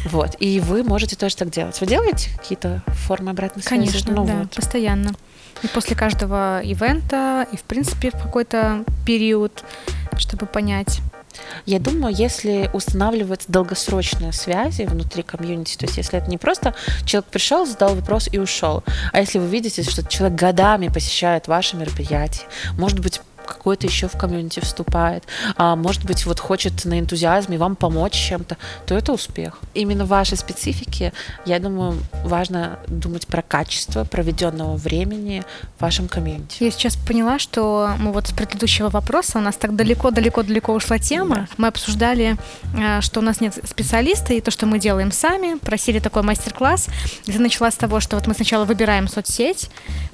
Вот. 0.05 0.37
И 0.39 0.59
вы 0.59 0.83
можете 0.83 1.15
тоже 1.15 1.35
так 1.35 1.49
делать. 1.49 1.81
Вы 1.81 1.87
делаете 1.87 2.29
какие-то 2.37 2.83
формы 2.87 3.31
обратной 3.31 3.63
связи? 3.63 3.81
Конечно, 3.81 4.13
ну, 4.13 4.25
да, 4.25 4.47
постоянно. 4.55 5.13
И 5.63 5.67
после 5.67 5.95
каждого 5.95 6.61
ивента, 6.61 7.47
и 7.51 7.57
в 7.57 7.63
принципе 7.63 8.11
в 8.11 8.21
какой-то 8.21 8.83
период, 9.05 9.63
чтобы 10.17 10.45
понять, 10.45 11.01
Я 11.65 11.79
думаю, 11.79 12.13
если 12.13 12.69
устанавливать 12.73 13.45
долгосрочные 13.47 14.33
связи 14.33 14.83
внутри 14.83 15.23
комьюнити, 15.23 15.77
то 15.77 15.85
есть 15.85 15.97
если 15.97 16.19
это 16.19 16.29
не 16.29 16.37
просто 16.37 16.73
человек 17.05 17.29
пришел, 17.29 17.65
задал 17.65 17.95
вопрос 17.95 18.29
и 18.31 18.39
ушел, 18.39 18.83
а 19.13 19.19
если 19.19 19.39
вы 19.39 19.47
видите, 19.47 19.83
что 19.83 20.03
человек 20.03 20.37
годами 20.39 20.87
посещает 20.87 21.47
ваши 21.47 21.75
мероприятия, 21.75 22.43
может 22.77 22.99
быть, 22.99 23.21
какой-то 23.49 23.87
еще 23.87 24.07
в 24.07 24.17
комьюнити 24.17 24.59
вступает, 24.59 25.23
а 25.55 25.75
может 25.75 26.05
быть, 26.05 26.25
вот 26.25 26.39
хочет 26.39 26.85
на 26.85 26.99
энтузиазме 26.99 27.57
вам 27.57 27.75
помочь 27.75 28.13
чем-то, 28.13 28.57
то 28.85 28.95
это 28.95 29.13
успех. 29.13 29.59
Именно 29.73 30.05
в 30.05 30.09
вашей 30.09 30.37
специфике, 30.37 31.13
я 31.45 31.59
думаю, 31.59 31.97
важно 32.23 32.79
думать 32.87 33.27
про 33.27 33.41
качество 33.41 34.03
проведенного 34.03 34.75
времени 34.75 35.43
в 35.77 35.81
вашем 35.81 36.07
комьюнити. 36.07 36.63
Я 36.63 36.71
сейчас 36.71 36.95
поняла, 36.95 37.39
что 37.39 37.91
мы 37.99 38.11
вот 38.11 38.27
с 38.27 38.31
предыдущего 38.31 38.89
вопроса 38.89 39.39
у 39.39 39.41
нас 39.41 39.55
так 39.55 39.75
далеко-далеко-далеко 39.75 40.73
ушла 40.73 40.97
тема. 40.99 41.35
Да. 41.35 41.47
Мы 41.57 41.67
обсуждали, 41.67 42.37
э, 42.77 43.01
что 43.01 43.19
у 43.19 43.23
нас 43.23 43.41
нет 43.41 43.57
специалиста, 43.63 44.33
и 44.33 44.41
то, 44.41 44.51
что 44.51 44.65
мы 44.65 44.79
делаем 44.79 45.11
сами, 45.11 45.57
просили 45.57 45.99
такой 45.99 46.23
мастер-класс. 46.23 46.87
Я 47.25 47.39
начала 47.39 47.71
с 47.71 47.75
того, 47.75 47.99
что 47.99 48.15
вот 48.15 48.27
мы 48.27 48.33
сначала 48.33 48.65
выбираем 48.65 49.07
соцсеть, 49.07 49.69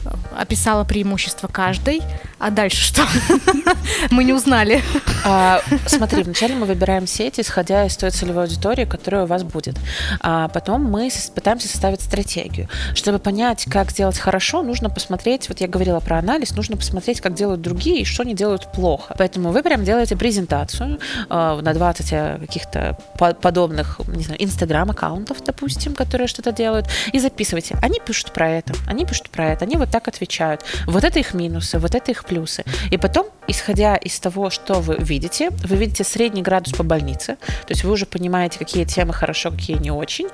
э, 0.06 0.10
описала 0.38 0.84
преимущества 0.84 1.48
каждой, 1.48 2.02
а 2.40 2.50
дальше 2.50 2.82
что? 2.82 3.04
Мы 4.12 4.24
не 4.24 4.34
узнали. 4.34 4.82
А, 5.24 5.62
смотри, 5.86 6.24
вначале 6.24 6.56
мы 6.56 6.66
выбираем 6.66 7.08
сеть, 7.08 7.40
исходя 7.40 7.86
из 7.86 7.98
той 7.98 8.12
целевой 8.12 8.44
аудитории, 8.44 8.86
которая 8.86 9.24
у 9.24 9.26
вас 9.26 9.44
будет. 9.44 9.76
А 10.22 10.48
потом 10.50 10.84
мы 10.84 11.10
пытаемся 11.34 11.68
составить 11.68 12.02
стратегию. 12.02 12.70
Чтобы 12.94 13.20
понять, 13.20 13.66
как 13.70 13.92
сделать 13.92 14.18
хорошо, 14.18 14.62
нужно 14.64 14.90
посмотреть, 14.90 15.50
вот 15.50 15.62
я 15.62 15.68
говорила 15.68 16.00
про 16.00 16.20
анализ, 16.20 16.56
нужно 16.56 16.78
посмотреть, 16.78 17.22
как 17.22 17.34
делают 17.34 17.62
другие 17.62 18.02
и 18.02 18.06
что 18.06 18.24
они 18.24 18.34
делают 18.34 18.72
плохо. 18.72 19.16
Поэтому 19.18 19.52
вы 19.52 19.64
прям 19.64 19.84
делаете 19.84 20.16
презентацию 20.16 21.00
э, 21.30 21.60
на 21.62 21.74
20 21.74 22.08
э, 22.12 22.38
каких-то 22.40 22.98
подобных, 23.18 24.00
не 24.08 24.24
знаю, 24.24 24.44
инстаграм-аккаунтов, 24.44 25.44
допустим, 25.44 25.96
которые 25.96 26.28
что-то 26.28 26.52
делают, 26.52 26.88
и 27.14 27.20
записывайте. 27.20 27.78
Они 27.82 28.00
пишут 28.00 28.32
про 28.32 28.50
это, 28.50 28.74
они 28.88 29.06
пишут 29.06 29.30
про 29.30 29.52
это, 29.52 29.66
они 29.66 29.78
вот 29.78 29.90
так 29.90 30.08
отвечают. 30.08 30.62
Вот 30.86 31.04
это 31.04 31.20
их 31.20 31.34
минусы, 31.34 31.80
вот 31.80 31.96
это 31.96 32.12
их 32.12 32.26
плюсы. 32.26 32.64
И 32.92 32.98
потом 32.98 33.15
Потом, 33.16 33.32
исходя 33.48 33.96
из 33.96 34.20
того, 34.20 34.50
что 34.50 34.82
вы 34.82 34.98
видите, 35.00 35.50
вы 35.64 35.78
видите 35.78 36.04
средний 36.04 36.42
градус 36.42 36.74
по 36.74 36.84
больнице, 36.84 37.38
то 37.38 37.70
есть 37.70 37.86
вы 37.86 37.92
уже 37.94 38.06
понимаете, 38.06 38.60
какие 38.60 38.84
темы 38.84 39.14
хорошо, 39.14 39.52
какие 39.52 39.78
не 39.78 39.90
очень, 39.90 40.28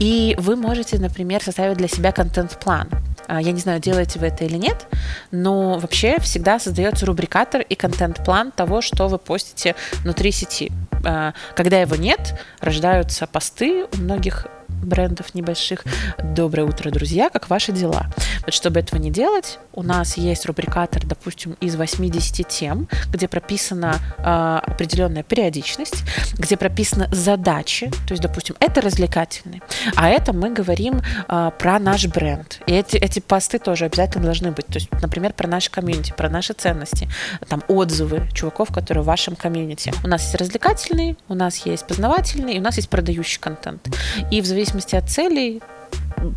и 0.00 0.34
вы 0.36 0.56
можете, 0.56 0.98
например, 0.98 1.44
составить 1.44 1.76
для 1.76 1.86
себя 1.86 2.10
контент-план. 2.10 2.88
А, 3.28 3.40
я 3.40 3.52
не 3.52 3.60
знаю, 3.60 3.80
делаете 3.80 4.18
вы 4.18 4.26
это 4.26 4.44
или 4.44 4.56
нет, 4.56 4.88
но 5.30 5.78
вообще 5.78 6.18
всегда 6.18 6.58
создается 6.58 7.06
рубрикатор 7.06 7.60
и 7.60 7.76
контент-план 7.76 8.50
того, 8.50 8.80
что 8.80 9.06
вы 9.06 9.18
постите 9.18 9.76
внутри 10.02 10.32
сети. 10.32 10.72
А, 11.04 11.34
когда 11.54 11.80
его 11.80 11.94
нет, 11.94 12.36
рождаются 12.60 13.28
посты 13.28 13.84
у 13.92 13.96
многих 13.98 14.48
брендов 14.84 15.34
небольших. 15.34 15.84
Доброе 16.22 16.64
утро, 16.64 16.90
друзья, 16.90 17.30
как 17.30 17.50
ваши 17.50 17.72
дела? 17.72 18.06
Вот 18.42 18.52
чтобы 18.52 18.80
этого 18.80 19.00
не 19.00 19.10
делать, 19.10 19.58
у 19.72 19.82
нас 19.82 20.16
есть 20.16 20.46
рубрикатор, 20.46 21.04
допустим, 21.04 21.56
из 21.60 21.76
80 21.76 22.46
тем, 22.46 22.88
где 23.10 23.26
прописана 23.26 23.96
э, 24.18 24.60
определенная 24.70 25.22
периодичность, 25.22 26.04
где 26.34 26.56
прописаны 26.56 27.08
задачи, 27.12 27.90
то 28.06 28.12
есть, 28.12 28.22
допустим, 28.22 28.56
это 28.60 28.80
развлекательный, 28.80 29.62
а 29.96 30.08
это 30.08 30.32
мы 30.32 30.52
говорим 30.52 31.00
э, 31.28 31.50
про 31.58 31.78
наш 31.78 32.06
бренд. 32.06 32.60
И 32.66 32.72
эти, 32.72 32.96
эти 32.96 33.20
посты 33.20 33.58
тоже 33.58 33.86
обязательно 33.86 34.24
должны 34.24 34.50
быть, 34.50 34.66
то 34.66 34.74
есть, 34.74 34.90
например, 34.92 35.32
про 35.32 35.48
наш 35.48 35.70
комьюнити, 35.70 36.12
про 36.16 36.28
наши 36.28 36.52
ценности, 36.52 37.08
там 37.48 37.62
отзывы 37.68 38.28
чуваков, 38.32 38.72
которые 38.72 39.02
в 39.02 39.06
вашем 39.06 39.36
комьюнити. 39.36 39.92
У 40.04 40.08
нас 40.08 40.22
есть 40.22 40.34
развлекательный, 40.34 41.16
у 41.28 41.34
нас 41.34 41.64
есть 41.66 41.86
познавательный, 41.86 42.54
и 42.54 42.58
у 42.58 42.62
нас 42.62 42.76
есть 42.76 42.90
продающий 42.90 43.40
контент. 43.40 43.88
И 44.30 44.40
в 44.40 44.46
зависимости 44.46 44.73
зависимости 44.74 44.96
от 44.96 45.08
целей 45.08 45.62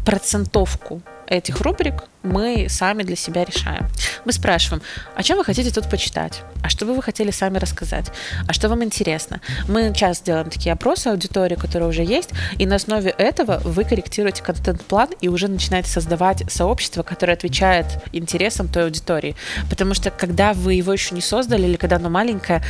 процентовку 0.05 1.01
этих 1.27 1.61
рубрик 1.61 2.03
мы 2.23 2.67
сами 2.69 3.03
для 3.03 3.15
себя 3.15 3.43
решаем. 3.43 3.87
Мы 4.25 4.31
спрашиваем, 4.31 4.81
о 5.15 5.23
чем 5.23 5.37
вы 5.37 5.43
хотите 5.43 5.71
тут 5.71 5.89
почитать? 5.89 6.41
А 6.63 6.69
что 6.69 6.85
бы 6.85 6.93
вы 6.93 7.01
хотели 7.01 7.31
сами 7.31 7.57
рассказать? 7.57 8.11
А 8.47 8.53
что 8.53 8.69
вам 8.69 8.83
интересно? 8.83 9.41
Мы 9.67 9.93
часто 9.93 10.25
делаем 10.25 10.49
такие 10.49 10.73
опросы 10.73 11.07
аудитории, 11.07 11.55
которые 11.55 11.89
уже 11.89 12.03
есть, 12.03 12.29
и 12.57 12.65
на 12.65 12.75
основе 12.75 13.09
этого 13.17 13.59
вы 13.63 13.83
корректируете 13.83 14.43
контент-план 14.43 15.09
и 15.21 15.27
уже 15.27 15.47
начинаете 15.47 15.89
создавать 15.89 16.43
сообщество, 16.51 17.03
которое 17.03 17.33
отвечает 17.33 17.85
интересам 18.13 18.67
той 18.67 18.85
аудитории. 18.85 19.35
Потому 19.69 19.93
что 19.93 20.11
когда 20.11 20.53
вы 20.53 20.75
его 20.75 20.93
еще 20.93 21.15
не 21.15 21.21
создали 21.21 21.63
или 21.63 21.75
когда 21.75 21.97
оно 21.97 22.09
маленькое, 22.09 22.61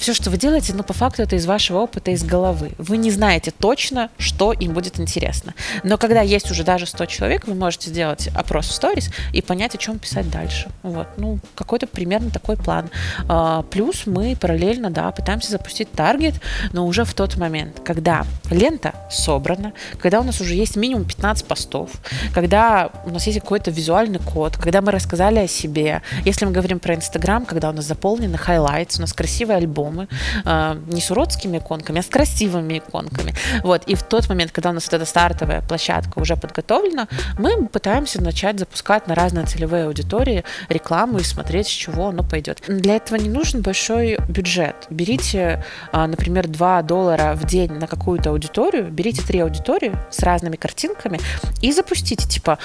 все, 0.00 0.14
что 0.14 0.30
вы 0.30 0.38
делаете, 0.38 0.72
ну, 0.74 0.82
по 0.82 0.94
факту 0.94 1.22
это 1.22 1.36
из 1.36 1.44
вашего 1.44 1.80
опыта, 1.80 2.10
из 2.10 2.24
головы. 2.24 2.72
Вы 2.78 2.96
не 2.96 3.10
знаете 3.10 3.50
точно, 3.50 4.08
что 4.16 4.52
им 4.54 4.72
будет 4.72 4.98
интересно. 4.98 5.52
Но 5.84 5.98
когда 5.98 6.22
есть 6.22 6.50
уже 6.50 6.64
даже 6.64 6.86
100 6.86 7.04
человек, 7.04 7.46
вы 7.46 7.54
можете 7.54 7.90
сделать 7.90 8.28
опрос 8.34 8.68
в 8.68 8.72
сторис 8.72 9.10
и 9.34 9.42
понять, 9.42 9.74
о 9.74 9.78
чем 9.78 9.98
писать 9.98 10.30
дальше. 10.30 10.70
Вот, 10.82 11.06
ну, 11.18 11.38
какой-то 11.54 11.86
примерно 11.86 12.30
такой 12.30 12.56
план. 12.56 12.88
А, 13.28 13.62
плюс 13.64 14.06
мы 14.06 14.34
параллельно, 14.36 14.90
да, 14.90 15.10
пытаемся 15.10 15.50
запустить 15.50 15.92
таргет, 15.92 16.36
но 16.72 16.86
уже 16.86 17.04
в 17.04 17.12
тот 17.12 17.36
момент, 17.36 17.80
когда 17.84 18.24
лента 18.50 18.94
собрана, 19.10 19.74
когда 19.98 20.20
у 20.20 20.22
нас 20.22 20.40
уже 20.40 20.54
есть 20.54 20.76
минимум 20.76 21.04
15 21.04 21.44
постов, 21.44 21.90
когда 22.32 22.90
у 23.04 23.10
нас 23.10 23.26
есть 23.26 23.40
какой-то 23.40 23.70
визуальный 23.70 24.18
код, 24.18 24.56
когда 24.56 24.80
мы 24.80 24.92
рассказали 24.92 25.40
о 25.40 25.46
себе. 25.46 26.00
Если 26.24 26.46
мы 26.46 26.52
говорим 26.52 26.78
про 26.78 26.94
Инстаграм, 26.94 27.44
когда 27.44 27.68
у 27.68 27.72
нас 27.72 27.84
заполнены 27.84 28.38
highlights, 28.38 28.96
у 28.96 29.02
нас 29.02 29.12
красивый 29.12 29.56
альбом, 29.56 29.89
альбомы, 29.90 30.08
а, 30.44 30.78
не 30.86 31.00
с 31.00 31.10
уродскими 31.10 31.58
иконками, 31.58 31.98
а 31.98 32.02
с 32.02 32.06
красивыми 32.06 32.78
иконками. 32.78 33.34
Вот. 33.62 33.84
И 33.84 33.94
в 33.94 34.02
тот 34.02 34.28
момент, 34.28 34.52
когда 34.52 34.70
у 34.70 34.72
нас 34.72 34.84
вот 34.84 34.94
эта 34.94 35.04
стартовая 35.04 35.62
площадка 35.62 36.18
уже 36.18 36.36
подготовлена, 36.36 37.08
мы 37.38 37.66
пытаемся 37.66 38.22
начать 38.22 38.58
запускать 38.58 39.06
на 39.08 39.14
разные 39.14 39.46
целевые 39.46 39.84
аудитории 39.84 40.44
рекламу 40.68 41.18
и 41.18 41.22
смотреть, 41.22 41.66
с 41.66 41.70
чего 41.70 42.08
оно 42.08 42.22
пойдет. 42.22 42.62
Для 42.66 42.96
этого 42.96 43.18
не 43.18 43.28
нужен 43.28 43.62
большой 43.62 44.18
бюджет. 44.28 44.86
Берите, 44.90 45.64
а, 45.92 46.06
например, 46.06 46.48
2 46.48 46.82
доллара 46.82 47.34
в 47.34 47.44
день 47.46 47.72
на 47.72 47.86
какую-то 47.86 48.30
аудиторию, 48.30 48.90
берите 48.90 49.22
три 49.22 49.40
аудитории 49.40 49.94
с 50.10 50.20
разными 50.20 50.56
картинками 50.56 51.20
и 51.60 51.72
запустите, 51.72 52.28
типа, 52.28 52.58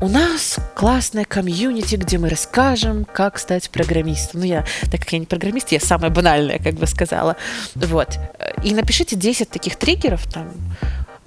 у 0.00 0.08
нас 0.08 0.58
классная 0.74 1.24
комьюнити, 1.24 1.96
где 1.96 2.18
мы 2.18 2.28
расскажем, 2.28 3.04
как 3.04 3.38
стать 3.38 3.70
программистом. 3.70 4.40
Ну, 4.40 4.46
я, 4.46 4.64
так 4.90 5.00
как 5.00 5.12
я 5.12 5.18
не 5.18 5.26
программист, 5.26 5.72
я 5.72 5.80
самая 5.80 6.10
банальная, 6.10 6.58
как 6.58 6.74
бы 6.74 6.86
сказала. 6.86 7.36
Вот. 7.74 8.18
И 8.62 8.74
напишите 8.74 9.16
10 9.16 9.50
таких 9.50 9.76
триггеров, 9.76 10.30
там, 10.32 10.50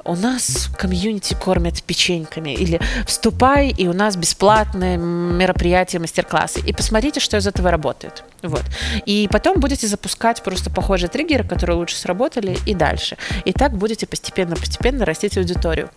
у 0.08 0.16
нас 0.16 0.70
комьюнити 0.78 1.34
кормят 1.34 1.84
печеньками, 1.84 2.52
или 2.52 2.80
вступай, 3.06 3.70
и 3.70 3.88
у 3.88 3.94
нас 3.94 4.16
бесплатное 4.16 4.98
мероприятие, 4.98 6.00
мастер-классы, 6.00 6.62
и 6.62 6.72
посмотрите, 6.72 7.20
что 7.20 7.36
из 7.36 7.46
этого 7.46 7.70
работает. 7.70 8.24
Вот. 8.42 8.64
И 9.06 9.28
потом 9.30 9.60
будете 9.60 9.86
запускать 9.88 10.42
просто 10.44 10.70
похожие 10.70 11.10
триггеры, 11.10 11.44
которые 11.44 11.76
лучше 11.76 11.98
сработали, 11.98 12.58
и 12.66 12.74
дальше. 12.74 13.18
И 13.44 13.52
так 13.52 13.74
будете 13.74 14.08
постепенно-постепенно 14.08 15.04
растить 15.04 15.38
аудиторию. 15.38 15.90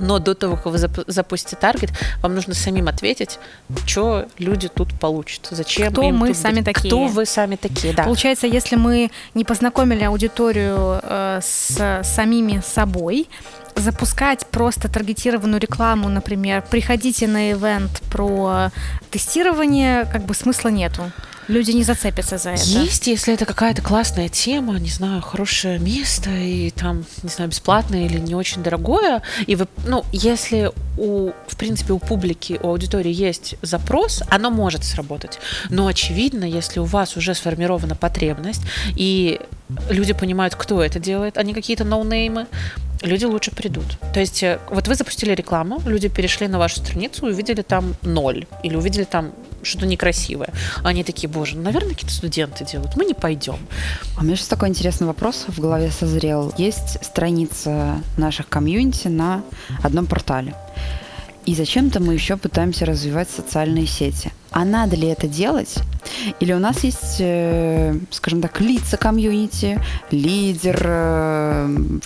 Но 0.00 0.18
до 0.18 0.34
того, 0.34 0.56
как 0.56 0.66
вы 0.66 0.78
запустите 0.78 1.56
таргет, 1.56 1.90
вам 2.22 2.34
нужно 2.34 2.54
самим 2.54 2.88
ответить, 2.88 3.38
что 3.86 4.26
люди 4.38 4.68
тут 4.68 4.98
получат, 4.98 5.48
зачем 5.50 5.92
Кто 5.92 6.02
им 6.02 6.16
мы 6.16 6.28
тут 6.28 6.36
сами 6.36 6.60
быть. 6.60 6.64
такие. 6.74 6.88
Кто 6.88 7.06
вы 7.06 7.26
сами 7.26 7.56
такие, 7.56 7.92
да. 7.92 8.04
Получается, 8.04 8.46
если 8.46 8.76
мы 8.76 9.10
не 9.34 9.44
познакомили 9.44 10.04
аудиторию 10.04 11.00
э, 11.02 11.40
с 11.42 12.00
самими 12.02 12.62
собой, 12.64 13.28
запускать 13.76 14.46
просто 14.46 14.88
таргетированную 14.88 15.60
рекламу, 15.60 16.08
например, 16.08 16.64
приходите 16.68 17.26
на 17.26 17.52
ивент 17.52 18.02
про 18.10 18.70
тестирование, 19.10 20.06
как 20.06 20.24
бы 20.24 20.34
смысла 20.34 20.68
нету. 20.68 21.10
Люди 21.48 21.70
не 21.70 21.82
зацепятся 21.82 22.36
за 22.36 22.50
это. 22.50 22.62
Есть, 22.62 23.06
если 23.06 23.32
это 23.32 23.46
какая-то 23.46 23.80
классная 23.80 24.28
тема, 24.28 24.78
не 24.78 24.90
знаю, 24.90 25.22
хорошее 25.22 25.78
место, 25.78 26.30
и 26.30 26.70
там, 26.70 27.04
не 27.22 27.30
знаю, 27.30 27.50
бесплатное 27.50 28.04
или 28.04 28.18
не 28.18 28.34
очень 28.34 28.62
дорогое. 28.62 29.22
И 29.46 29.56
вы, 29.56 29.66
ну, 29.86 30.04
если 30.12 30.70
у, 30.98 31.30
в 31.46 31.56
принципе, 31.56 31.94
у 31.94 31.98
публики, 31.98 32.60
у 32.62 32.68
аудитории 32.68 33.12
есть 33.12 33.54
запрос, 33.62 34.22
оно 34.28 34.50
может 34.50 34.84
сработать. 34.84 35.38
Но 35.70 35.86
очевидно, 35.86 36.44
если 36.44 36.80
у 36.80 36.84
вас 36.84 37.16
уже 37.16 37.34
сформирована 37.34 37.94
потребность, 37.94 38.62
и 38.94 39.40
люди 39.88 40.12
понимают, 40.12 40.54
кто 40.54 40.82
это 40.82 40.98
делает, 40.98 41.38
а 41.38 41.42
не 41.42 41.54
какие-то 41.54 41.84
ноунеймы, 41.84 42.46
люди 43.02 43.24
лучше 43.24 43.52
придут. 43.52 43.98
То 44.12 44.20
есть 44.20 44.42
э, 44.42 44.58
вот 44.70 44.88
вы 44.88 44.94
запустили 44.94 45.34
рекламу, 45.34 45.80
люди 45.86 46.08
перешли 46.08 46.48
на 46.48 46.58
вашу 46.58 46.76
страницу 46.76 47.26
и 47.26 47.32
увидели 47.32 47.62
там 47.62 47.94
ноль, 48.02 48.46
или 48.62 48.76
увидели 48.76 49.04
там 49.04 49.32
что-то 49.62 49.86
некрасивое. 49.86 50.52
Они 50.82 51.04
такие, 51.04 51.28
боже, 51.28 51.56
ну, 51.56 51.62
наверное, 51.62 51.90
какие-то 51.90 52.14
студенты 52.14 52.64
делают, 52.64 52.96
мы 52.96 53.04
не 53.04 53.14
пойдем. 53.14 53.58
А 54.16 54.20
у 54.20 54.24
меня 54.24 54.36
сейчас 54.36 54.48
такой 54.48 54.68
интересный 54.68 55.06
вопрос 55.06 55.46
в 55.48 55.60
голове 55.60 55.90
созрел. 55.90 56.52
Есть 56.56 57.04
страница 57.04 58.00
наших 58.16 58.48
комьюнити 58.48 59.08
на 59.08 59.42
одном 59.82 60.06
портале. 60.06 60.54
И 61.46 61.54
зачем-то 61.54 62.00
мы 62.00 62.12
еще 62.12 62.36
пытаемся 62.36 62.84
развивать 62.84 63.30
социальные 63.30 63.86
сети. 63.86 64.30
А 64.50 64.66
надо 64.66 64.96
ли 64.96 65.08
это 65.08 65.26
делать? 65.26 65.76
Или 66.40 66.52
у 66.52 66.58
нас 66.58 66.84
есть, 66.84 67.16
э, 67.20 67.98
скажем 68.10 68.42
так, 68.42 68.60
лица 68.60 68.98
комьюнити, 68.98 69.80
лидер, 70.10 70.78
э, 70.84 71.98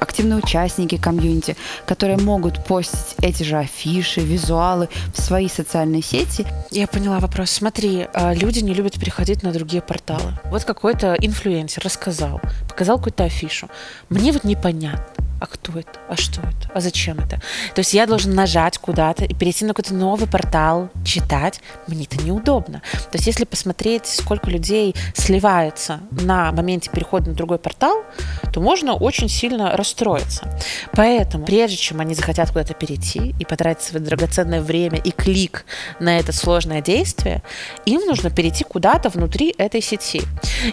активные 0.00 0.38
участники 0.38 0.96
комьюнити, 0.96 1.56
которые 1.86 2.18
могут 2.18 2.64
постить 2.64 3.16
эти 3.22 3.42
же 3.42 3.58
афиши, 3.58 4.20
визуалы 4.20 4.88
в 5.14 5.20
свои 5.20 5.48
социальные 5.48 6.02
сети. 6.02 6.46
Я 6.70 6.86
поняла 6.86 7.20
вопрос. 7.20 7.50
Смотри, 7.50 8.06
а, 8.12 8.34
люди 8.34 8.60
не 8.60 8.74
любят 8.74 8.98
переходить 8.98 9.42
на 9.42 9.52
другие 9.52 9.82
порталы. 9.82 10.32
Вот 10.46 10.64
какой-то 10.64 11.14
инфлюенсер 11.18 11.82
рассказал, 11.84 12.40
показал 12.68 12.98
какую-то 12.98 13.24
афишу. 13.24 13.68
Мне 14.08 14.32
вот 14.32 14.44
непонятно 14.44 15.20
а 15.40 15.46
кто 15.46 15.78
это, 15.78 15.98
а 16.08 16.16
что 16.16 16.40
это, 16.42 16.70
а 16.74 16.80
зачем 16.80 17.18
это. 17.18 17.40
То 17.74 17.80
есть 17.80 17.94
я 17.94 18.06
должен 18.06 18.34
нажать 18.34 18.78
куда-то 18.78 19.24
и 19.24 19.34
перейти 19.34 19.64
на 19.64 19.74
какой-то 19.74 19.94
новый 19.94 20.28
портал, 20.28 20.90
читать. 21.04 21.60
Мне 21.86 22.04
это 22.04 22.22
неудобно. 22.22 22.82
То 22.92 23.14
есть 23.14 23.26
если 23.26 23.44
посмотреть, 23.44 24.06
сколько 24.06 24.50
людей 24.50 24.94
сливается 25.14 26.00
на 26.10 26.52
моменте 26.52 26.90
перехода 26.90 27.30
на 27.30 27.34
другой 27.34 27.58
портал, 27.58 28.04
то 28.52 28.60
можно 28.60 28.94
очень 28.94 29.28
сильно 29.28 29.76
расстроиться. 29.76 30.58
Поэтому, 30.92 31.46
прежде 31.46 31.76
чем 31.76 32.00
они 32.00 32.14
захотят 32.14 32.48
куда-то 32.48 32.74
перейти 32.74 33.34
и 33.38 33.44
потратить 33.44 33.82
свое 33.82 34.04
драгоценное 34.04 34.60
время 34.60 34.98
и 34.98 35.10
клик 35.10 35.64
на 36.00 36.18
это 36.18 36.32
сложное 36.32 36.82
действие, 36.82 37.42
им 37.86 38.02
нужно 38.06 38.30
перейти 38.30 38.64
куда-то 38.64 39.08
внутри 39.08 39.54
этой 39.56 39.80
сети. 39.80 40.22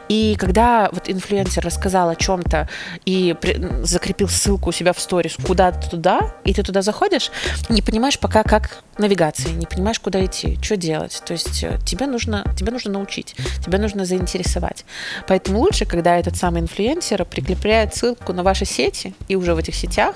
И 0.09 0.35
когда 0.37 0.89
вот 0.91 1.09
инфлюенсер 1.09 1.63
рассказал 1.63 2.09
о 2.09 2.15
чем-то 2.15 2.67
и 3.05 3.35
закрепил 3.83 4.27
ссылку 4.27 4.56
ссылку 4.57 4.69
у 4.69 4.71
себя 4.71 4.93
в 4.93 4.99
сторис 4.99 5.35
куда-то 5.45 5.89
туда, 5.89 6.33
и 6.43 6.53
ты 6.53 6.63
туда 6.63 6.81
заходишь, 6.81 7.31
не 7.69 7.81
понимаешь 7.81 8.19
пока, 8.19 8.43
как 8.43 8.83
навигации, 8.97 9.49
не 9.49 9.65
понимаешь, 9.65 9.99
куда 9.99 10.23
идти, 10.25 10.57
что 10.61 10.75
делать. 10.75 11.21
То 11.25 11.33
есть 11.33 11.63
э, 11.63 11.77
тебе 11.85 12.07
нужно, 12.07 12.43
тебе 12.57 12.71
нужно 12.71 12.91
научить, 12.91 13.35
тебе 13.63 13.77
нужно 13.77 14.05
заинтересовать. 14.05 14.85
Поэтому 15.27 15.59
лучше, 15.59 15.85
когда 15.85 16.17
этот 16.17 16.35
самый 16.35 16.61
инфлюенсер 16.61 17.25
прикрепляет 17.25 17.95
ссылку 17.95 18.33
на 18.33 18.43
ваши 18.43 18.65
сети, 18.65 19.13
и 19.27 19.35
уже 19.35 19.53
в 19.53 19.57
этих 19.57 19.75
сетях 19.75 20.15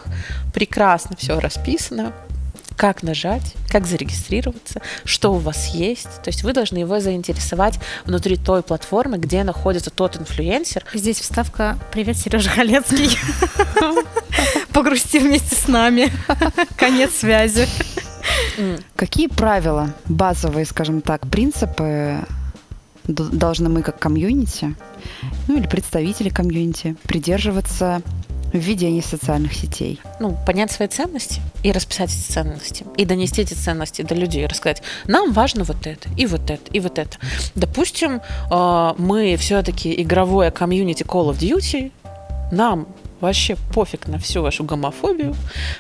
прекрасно 0.54 1.16
все 1.16 1.40
расписано, 1.40 2.14
как 2.82 3.04
нажать, 3.04 3.54
как 3.70 3.86
зарегистрироваться, 3.86 4.82
что 5.06 5.36
у 5.36 5.38
вас 5.38 5.68
есть. 5.68 6.24
То 6.24 6.30
есть 6.30 6.42
вы 6.42 6.52
должны 6.52 6.80
его 6.80 7.00
заинтересовать 7.00 7.80
внутри 8.06 8.38
той 8.38 8.64
платформы, 8.64 9.20
где 9.20 9.44
находится 9.44 9.92
тот 9.92 10.18
инфлюенсер. 10.18 10.84
Здесь 10.92 11.20
вставка 11.20 11.78
«Привет, 11.92 12.18
Сережа 12.18 12.50
Халецкий». 12.50 13.20
Погрусти 14.74 15.20
вместе 15.20 15.56
с 15.56 15.68
нами. 15.68 16.12
Конец 16.76 17.12
связи. 17.18 17.68
Какие 18.96 19.28
правила, 19.28 19.94
базовые, 20.08 20.66
скажем 20.66 21.02
так, 21.02 21.28
принципы 21.28 22.26
должны 23.04 23.70
мы 23.70 23.84
как 23.84 24.00
комьюнити, 24.00 24.76
ну 25.48 25.58
или 25.58 25.68
представители 25.68 26.30
комьюнити, 26.30 26.96
придерживаться 27.04 28.02
введение 28.54 29.02
социальных 29.02 29.54
сетей. 29.54 30.00
Ну, 30.20 30.38
понять 30.46 30.72
свои 30.72 30.88
ценности 30.88 31.42
и 31.64 31.72
расписать 31.72 32.12
эти 32.12 32.32
ценности. 32.32 32.86
И 32.98 33.06
донести 33.06 33.42
эти 33.42 33.54
ценности 33.54 34.02
до 34.02 34.16
людей. 34.16 34.46
Рассказать, 34.46 34.82
нам 35.06 35.32
важно 35.32 35.64
вот 35.64 35.88
это, 35.88 36.10
и 36.18 36.26
вот 36.26 36.50
это, 36.50 36.72
и 36.72 36.80
вот 36.80 37.00
это. 37.00 37.18
Допустим, 37.56 38.22
э, 38.52 38.94
мы 38.98 39.36
все-таки 39.38 40.02
игровое 40.02 40.52
комьюнити 40.52 41.04
Call 41.04 41.32
of 41.32 41.40
Duty, 41.40 41.92
нам 42.52 42.88
вообще 43.22 43.56
пофиг 43.74 44.08
на 44.08 44.20
всю 44.20 44.42
вашу 44.42 44.64
гомофобию. 44.64 45.36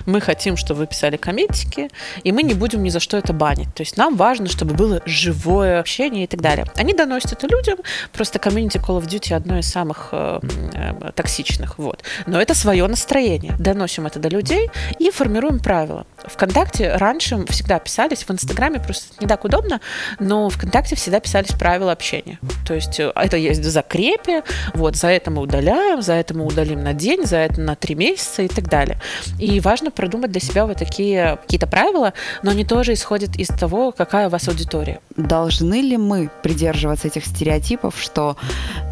Мы 0.05 0.21
хотим, 0.21 0.57
чтобы 0.57 0.81
вы 0.81 0.87
писали 0.87 1.17
комментики, 1.17 1.89
и 2.23 2.31
мы 2.31 2.43
не 2.43 2.53
будем 2.53 2.83
ни 2.83 2.89
за 2.89 2.99
что 2.99 3.17
это 3.17 3.33
банить. 3.33 3.73
То 3.75 3.81
есть 3.81 3.97
нам 3.97 4.15
важно, 4.15 4.47
чтобы 4.47 4.73
было 4.75 5.01
живое 5.05 5.79
общение 5.79 6.23
и 6.23 6.27
так 6.27 6.41
далее. 6.41 6.65
Они 6.75 6.93
доносят 6.93 7.33
это 7.33 7.47
людям, 7.47 7.79
просто 8.13 8.39
комьюнити 8.39 8.77
Call 8.77 9.01
of 9.01 9.07
Duty 9.07 9.33
одно 9.33 9.57
из 9.57 9.67
самых 9.67 10.09
э, 10.11 10.39
э, 10.73 11.11
токсичных. 11.15 11.77
Вот. 11.77 12.03
Но 12.25 12.41
это 12.41 12.53
свое 12.53 12.85
настроение. 12.87 13.55
Доносим 13.59 14.05
это 14.05 14.19
до 14.19 14.29
людей 14.29 14.69
и 14.99 15.11
формируем 15.11 15.59
правила. 15.59 16.05
ВКонтакте 16.25 16.95
раньше 16.95 17.45
всегда 17.47 17.79
писались, 17.79 18.23
в 18.23 18.31
Инстаграме 18.31 18.79
просто 18.79 19.13
не 19.19 19.27
так 19.27 19.43
удобно, 19.43 19.81
но 20.19 20.49
ВКонтакте 20.49 20.95
всегда 20.95 21.19
писались 21.19 21.51
правила 21.51 21.91
общения. 21.91 22.39
То 22.65 22.73
есть 22.73 22.99
э, 22.99 23.11
это 23.15 23.37
есть 23.37 23.61
в 23.61 23.69
закрепе, 23.69 24.43
вот, 24.73 24.95
за 24.95 25.07
это 25.07 25.31
мы 25.31 25.41
удаляем, 25.41 26.01
за 26.01 26.13
это 26.13 26.33
мы 26.33 26.45
удалим 26.45 26.83
на 26.83 26.93
день, 26.93 27.25
за 27.31 27.37
это 27.37 27.61
на 27.61 27.75
три 27.75 27.95
месяца 27.95 28.41
и 28.43 28.47
так 28.47 28.67
далее. 28.69 28.97
И 29.39 29.59
важно 29.61 29.89
продумать 29.89 30.31
для 30.31 30.41
себя 30.41 30.65
вот 30.65 30.77
такие 30.77 31.37
какие-то 31.41 31.67
правила, 31.67 32.13
но 32.43 32.51
они 32.51 32.65
тоже 32.65 32.93
исходят 32.93 33.37
из 33.37 33.47
того, 33.47 33.91
какая 33.91 34.27
у 34.27 34.29
вас 34.29 34.47
аудитория. 34.47 34.99
Должны 35.15 35.81
ли 35.81 35.97
мы 35.97 36.29
придерживаться 36.43 37.07
этих 37.07 37.25
стереотипов, 37.25 37.95
что 37.97 38.35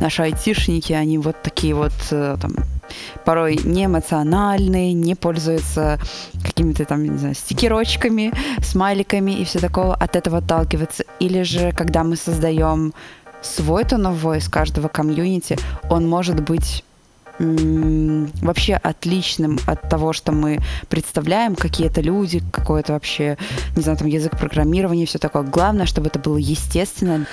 наши 0.02 0.24
айтишники, 0.24 0.94
они 0.94 1.18
вот 1.18 1.36
такие 1.44 1.76
вот 1.76 1.94
э, 2.12 2.38
там, 2.42 2.56
порой 3.26 3.60
не 3.64 3.86
эмоциональные, 3.86 4.94
не 4.94 5.16
пользуются 5.16 6.00
какими-то 6.44 6.86
там, 6.86 7.04
не 7.04 7.18
знаю, 7.18 7.36
стикерочками, 7.36 8.32
смайликами 8.62 9.32
и 9.32 9.44
все 9.44 9.60
такого, 9.60 9.96
от 9.96 10.16
этого 10.16 10.38
отталкиваться. 10.38 11.04
Или 11.20 11.44
же, 11.44 11.74
когда 11.74 12.04
мы 12.04 12.16
создаем 12.16 12.94
свой 13.42 13.84
tone 13.84 14.14
of 14.14 14.50
каждого 14.50 14.88
комьюнити, 14.88 15.58
он 15.90 16.08
может 16.08 16.40
быть 16.42 16.84
вообще 17.40 18.76
отличным 18.76 19.60
от 19.66 19.90
того, 19.90 20.14
что 20.14 20.32
мы 20.32 20.60
представляем, 20.90 21.56
какие-то 21.56 22.02
люди, 22.02 22.44
какой-то 22.52 22.94
вообще, 22.94 23.38
не 23.76 23.82
знаю, 23.82 23.98
там 23.98 24.08
язык 24.08 24.38
программирования, 24.38 25.06
все 25.06 25.20
такое. 25.20 25.44
Главное, 25.44 25.86
чтобы 25.86 26.08
это 26.08 26.20
было 26.20 26.38
естественно. 26.38 27.26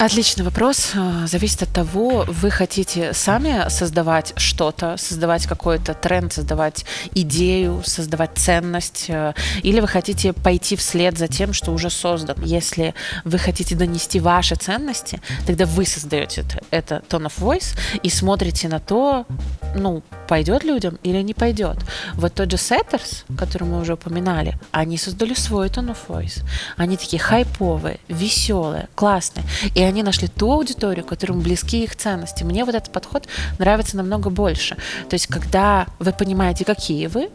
Отличный 0.00 0.44
вопрос. 0.44 0.92
А, 0.94 1.26
зависит 1.26 1.62
от 1.64 1.70
того, 1.70 2.24
вы 2.28 2.52
хотите 2.52 3.12
сами 3.12 3.68
создавать 3.68 4.32
что-то, 4.36 4.96
создавать 4.96 5.48
какой-то 5.48 5.92
тренд, 5.92 6.32
создавать 6.32 6.84
идею, 7.16 7.82
создавать 7.84 8.30
ценность, 8.36 9.06
э, 9.08 9.34
или 9.64 9.80
вы 9.80 9.88
хотите 9.88 10.32
пойти 10.32 10.76
вслед 10.76 11.18
за 11.18 11.26
тем, 11.26 11.52
что 11.52 11.72
уже 11.72 11.90
создано. 11.90 12.40
Если 12.44 12.94
вы 13.24 13.38
хотите 13.38 13.74
донести 13.74 14.20
ваши 14.20 14.54
ценности, 14.54 15.20
тогда 15.48 15.66
вы 15.66 15.84
создаете 15.84 16.44
это 16.70 17.02
tone 17.08 17.26
of 17.26 17.32
voice 17.36 17.76
и 18.00 18.08
смотрите 18.08 18.68
на 18.68 18.78
то, 18.78 19.26
ну, 19.74 20.04
пойдет 20.28 20.62
людям 20.62 21.00
или 21.02 21.20
не 21.22 21.34
пойдет. 21.34 21.78
Вот 22.14 22.34
тот 22.34 22.48
же 22.52 22.56
Setters, 22.56 23.24
который 23.36 23.64
мы 23.64 23.80
уже 23.80 23.94
упоминали, 23.94 24.60
они 24.70 24.96
создали 24.96 25.34
свой 25.34 25.66
tone 25.66 25.90
of 25.90 25.98
voice. 26.06 26.44
Они 26.76 26.96
такие 26.96 27.20
хайповые, 27.20 27.98
веселые, 28.06 28.88
классные. 28.94 29.44
И 29.74 29.87
они 29.88 30.02
нашли 30.02 30.28
ту 30.28 30.52
аудиторию, 30.52 31.04
которым 31.04 31.40
близки 31.40 31.84
их 31.84 31.96
ценности. 31.96 32.44
Мне 32.44 32.64
вот 32.64 32.74
этот 32.74 32.92
подход 32.92 33.26
нравится 33.58 33.96
намного 33.96 34.30
больше. 34.30 34.76
То 35.08 35.14
есть, 35.14 35.26
когда 35.26 35.86
вы 35.98 36.12
понимаете, 36.12 36.64
какие 36.64 37.06
вы, 37.06 37.30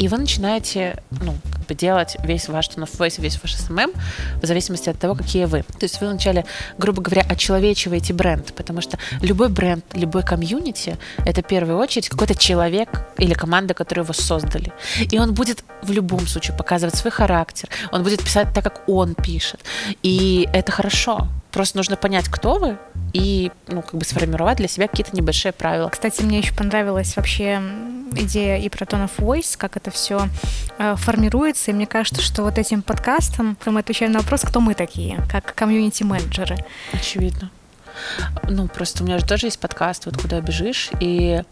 и 0.00 0.08
вы 0.08 0.16
начинаете, 0.16 1.02
ну, 1.10 1.34
как 1.52 1.66
бы 1.66 1.74
делать 1.74 2.16
весь 2.24 2.48
ваш 2.48 2.70
tone 2.70 2.84
of 2.84 2.96
voice, 2.96 3.20
весь 3.20 3.38
ваш 3.42 3.54
SMM 3.54 3.94
в 4.42 4.46
зависимости 4.46 4.88
от 4.88 4.98
того, 4.98 5.14
какие 5.14 5.44
вы. 5.44 5.62
То 5.62 5.82
есть 5.82 6.00
вы 6.00 6.08
вначале, 6.08 6.46
грубо 6.78 7.02
говоря, 7.02 7.22
очеловечиваете 7.28 8.14
бренд, 8.14 8.54
потому 8.54 8.80
что 8.80 8.98
любой 9.20 9.50
бренд, 9.50 9.84
любой 9.92 10.22
комьюнити— 10.22 10.96
это 11.26 11.42
в 11.42 11.46
первую 11.46 11.76
очередь 11.76 12.08
какой-то 12.08 12.34
человек 12.34 12.88
или 13.18 13.34
команда, 13.34 13.74
которую 13.74 14.04
его 14.04 14.14
создали. 14.14 14.72
И 15.10 15.18
он 15.18 15.34
будет 15.34 15.64
в 15.82 15.90
любом 15.92 16.26
случае 16.26 16.56
показывать 16.56 16.94
свой 16.94 17.10
характер, 17.10 17.68
он 17.92 18.02
будет 18.02 18.22
писать 18.22 18.54
так, 18.54 18.64
как 18.64 18.88
он 18.88 19.14
пишет. 19.14 19.60
И 20.02 20.48
это 20.54 20.72
хорошо. 20.72 21.28
Просто 21.52 21.76
нужно 21.76 21.96
понять, 21.96 22.28
кто 22.28 22.58
вы, 22.58 22.78
и 23.12 23.50
ну, 23.66 23.82
как 23.82 23.94
бы 23.94 24.04
сформировать 24.04 24.58
для 24.58 24.68
себя 24.68 24.86
какие-то 24.88 25.16
небольшие 25.16 25.52
правила. 25.52 25.88
Кстати, 25.88 26.22
мне 26.22 26.38
еще 26.38 26.54
понравилась 26.54 27.16
вообще 27.16 27.60
идея 28.12 28.58
и 28.58 28.68
про 28.68 28.84
Tone 28.84 29.08
of 29.08 29.12
Voice, 29.18 29.56
как 29.56 29.76
это 29.76 29.90
все 29.90 30.28
э, 30.78 30.94
формируется. 30.96 31.70
И 31.70 31.74
мне 31.74 31.86
кажется, 31.86 32.22
что 32.22 32.42
вот 32.42 32.58
этим 32.58 32.82
подкастом 32.82 33.56
мы 33.66 33.80
отвечаем 33.80 34.12
на 34.12 34.20
вопрос, 34.20 34.42
кто 34.42 34.60
мы 34.60 34.74
такие, 34.74 35.18
как 35.30 35.54
комьюнити-менеджеры. 35.54 36.56
Очевидно. 36.92 37.50
Ну, 38.48 38.68
просто 38.68 39.02
у 39.02 39.06
меня 39.06 39.18
же 39.18 39.26
тоже 39.26 39.46
есть 39.46 39.58
подкаст, 39.58 40.06
вот 40.06 40.16
куда 40.16 40.40
бежишь, 40.40 40.90
и 41.00 41.42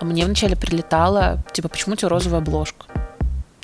мне 0.00 0.24
вначале 0.24 0.56
прилетало, 0.56 1.42
типа, 1.52 1.68
почему 1.68 1.92
у 1.92 1.96
тебя 1.96 2.08
розовая 2.08 2.40
обложка? 2.40 2.86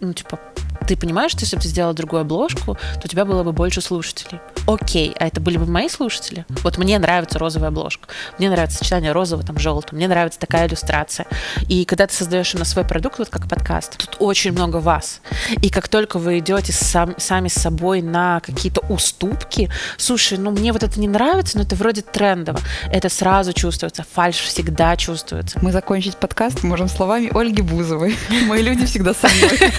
Ну, 0.01 0.13
типа, 0.13 0.39
ты 0.87 0.97
понимаешь, 0.97 1.33
что 1.33 1.41
если 1.41 1.57
бы 1.57 1.63
ты 1.63 1.69
сделала 1.69 1.95
другую 1.95 2.21
обложку, 2.21 2.75
то 2.75 3.01
у 3.05 3.09
тебя 3.09 3.25
было 3.25 3.43
бы 3.43 3.53
больше 3.53 3.81
слушателей. 3.81 4.41
Окей, 4.69 5.15
а 5.19 5.27
это 5.27 5.41
были 5.41 5.57
бы 5.57 5.65
мои 5.65 5.89
слушатели? 5.89 6.45
Вот 6.63 6.77
мне 6.77 6.99
нравится 6.99 7.39
розовая 7.39 7.69
обложка, 7.69 8.09
мне 8.39 8.51
нравится 8.51 8.77
сочетание 8.77 9.13
розового, 9.13 9.47
там, 9.47 9.59
желтого, 9.59 9.97
мне 9.97 10.09
нравится 10.09 10.39
такая 10.39 10.69
иллюстрация. 10.69 11.25
И 11.69 11.87
когда 11.87 12.07
ты 12.07 12.13
создаешь 12.13 12.53
на 12.53 12.67
свой 12.67 12.85
продукт, 12.85 13.19
вот 13.19 13.31
как 13.31 13.49
подкаст, 13.49 13.97
тут 13.97 14.17
очень 14.19 14.53
много 14.53 14.77
вас. 14.77 15.23
И 15.63 15.71
как 15.71 15.89
только 15.89 16.19
вы 16.19 16.41
идете 16.41 16.75
сам, 16.75 17.15
сами 17.17 17.49
с 17.49 17.55
собой 17.55 18.03
на 18.03 18.41
какие-то 18.41 18.83
уступки, 18.91 19.71
слушай, 19.97 20.37
ну 20.37 20.51
мне 20.51 20.75
вот 20.75 20.83
это 20.83 21.01
не 21.01 21.09
нравится, 21.09 21.57
но 21.57 21.65
это 21.65 21.75
вроде 21.75 22.03
трендово, 22.03 22.61
это 22.93 23.09
сразу 23.09 23.55
чувствуется, 23.55 24.05
фальш 24.13 24.37
всегда 24.37 24.99
чувствуется. 24.99 25.59
Мы 25.63 25.73
закончить 25.73 26.19
подкаст 26.19 26.63
можем 26.63 26.89
словами 26.89 27.31
Ольги 27.33 27.63
Бузовой. 27.63 28.19
Мои 28.47 28.61
люди 28.61 28.85
всегда 28.85 29.15
со 29.15 29.29
мной. 29.29 29.73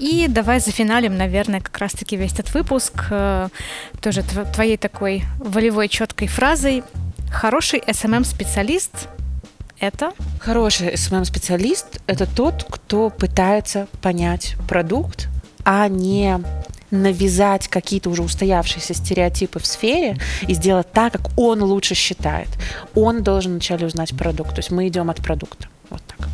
И 0.00 0.28
давай 0.28 0.60
за 0.60 0.70
финалем, 0.70 1.18
наверное, 1.18 1.60
как 1.60 1.76
раз-таки 1.76 2.16
весь 2.16 2.32
этот 2.32 2.54
выпуск 2.54 3.04
э, 3.10 3.48
тоже 4.22 4.44
твоей 4.46 4.76
такой 4.76 5.24
волевой 5.38 5.88
четкой 5.88 6.28
фразой. 6.28 6.82
Хороший 7.30 7.80
SMM-специалист 7.80 9.08
это? 9.78 10.12
Хороший 10.40 10.94
SMM-специалист– 10.94 12.00
это 12.06 12.26
тот, 12.26 12.66
кто 12.68 13.08
пытается 13.10 13.86
понять 14.02 14.56
продукт, 14.68 15.28
а 15.64 15.88
не 15.88 16.38
навязать 16.90 17.68
какие-то 17.68 18.10
уже 18.10 18.22
устоявшиеся 18.22 18.94
стереотипы 18.94 19.58
в 19.58 19.66
сфере 19.66 20.18
и 20.46 20.54
сделать 20.54 20.90
так, 20.92 21.12
как 21.12 21.30
он 21.36 21.62
лучше 21.62 21.94
считает. 21.94 22.48
Он 22.94 23.22
должен 23.22 23.52
вначале 23.52 23.86
узнать 23.86 24.16
продукт. 24.16 24.50
То 24.50 24.58
есть 24.58 24.70
мы 24.70 24.88
идем 24.88 25.08
от 25.08 25.18
продукта. 25.18 25.68
Вот 25.88 26.02
так. 26.06 26.28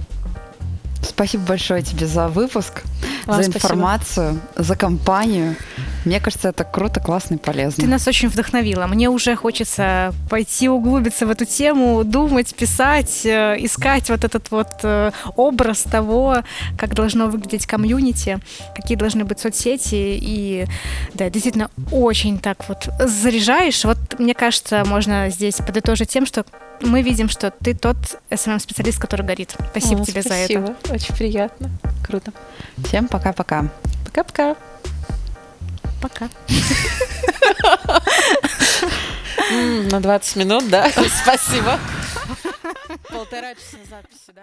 Спасибо 1.03 1.45
большое 1.45 1.83
тебе 1.83 2.07
за 2.07 2.29
выпуск, 2.29 2.83
Вам 3.27 3.43
за 3.43 3.49
информацию, 3.49 4.41
спасибо. 4.53 4.65
за 4.65 4.77
компанию. 4.77 5.57
Мне 6.05 6.21
кажется, 6.21 6.51
это 6.51 6.63
круто, 6.63 7.01
классно 7.01 7.35
и 7.35 7.39
полезно. 7.39 7.83
Ты 7.83 7.91
нас 7.91 8.07
очень 8.07 8.29
вдохновила. 8.29 8.87
Мне 8.87 9.11
уже 9.11 9.35
хочется 9.35 10.15
пойти 10.31 10.69
углубиться 10.69 11.27
в 11.27 11.31
эту 11.31 11.45
тему, 11.45 12.05
думать, 12.05 12.55
писать, 12.55 13.27
э, 13.27 13.57
искать 13.59 14.09
вот 14.09 14.23
этот 14.23 14.51
вот 14.53 14.69
э, 14.85 15.11
образ 15.35 15.83
того, 15.83 16.39
как 16.79 16.95
должно 16.95 17.27
выглядеть 17.27 17.67
комьюнити, 17.67 18.39
какие 18.77 18.97
должны 18.97 19.25
быть 19.25 19.41
соцсети. 19.41 20.17
И 20.21 20.67
да, 21.15 21.29
действительно, 21.29 21.71
очень 21.91 22.39
так 22.39 22.69
вот 22.69 22.89
заряжаешь. 23.01 23.85
Вот 23.85 23.99
мне 24.21 24.35
кажется, 24.35 24.85
можно 24.87 25.29
здесь 25.31 25.57
подытожить 25.57 26.11
тем, 26.11 26.25
что 26.27 26.45
мы 26.81 27.03
видим, 27.03 27.29
что 27.29 27.51
ты 27.51 27.75
тот 27.75 27.97
SMM-специалист, 28.31 28.99
который 29.01 29.25
горит. 29.25 29.55
Спасибо 29.71 30.03
О, 30.03 30.05
тебе 30.05 30.23
спасибо. 30.23 30.67
за 30.67 30.73
это. 30.73 30.95
Очень 30.95 31.15
приятно. 31.15 31.71
Круто. 32.07 32.33
Всем 32.85 33.09
пока-пока. 33.09 33.69
Пока-пока. 34.05 34.57
Пока. 36.01 36.29
На 39.91 40.01
20 40.01 40.37
минут, 40.37 40.69
да? 40.69 40.91
Спасибо. 41.23 41.79
Полтора 43.09 43.55
часа 43.55 43.79
записи, 43.89 44.33
да? 44.35 44.43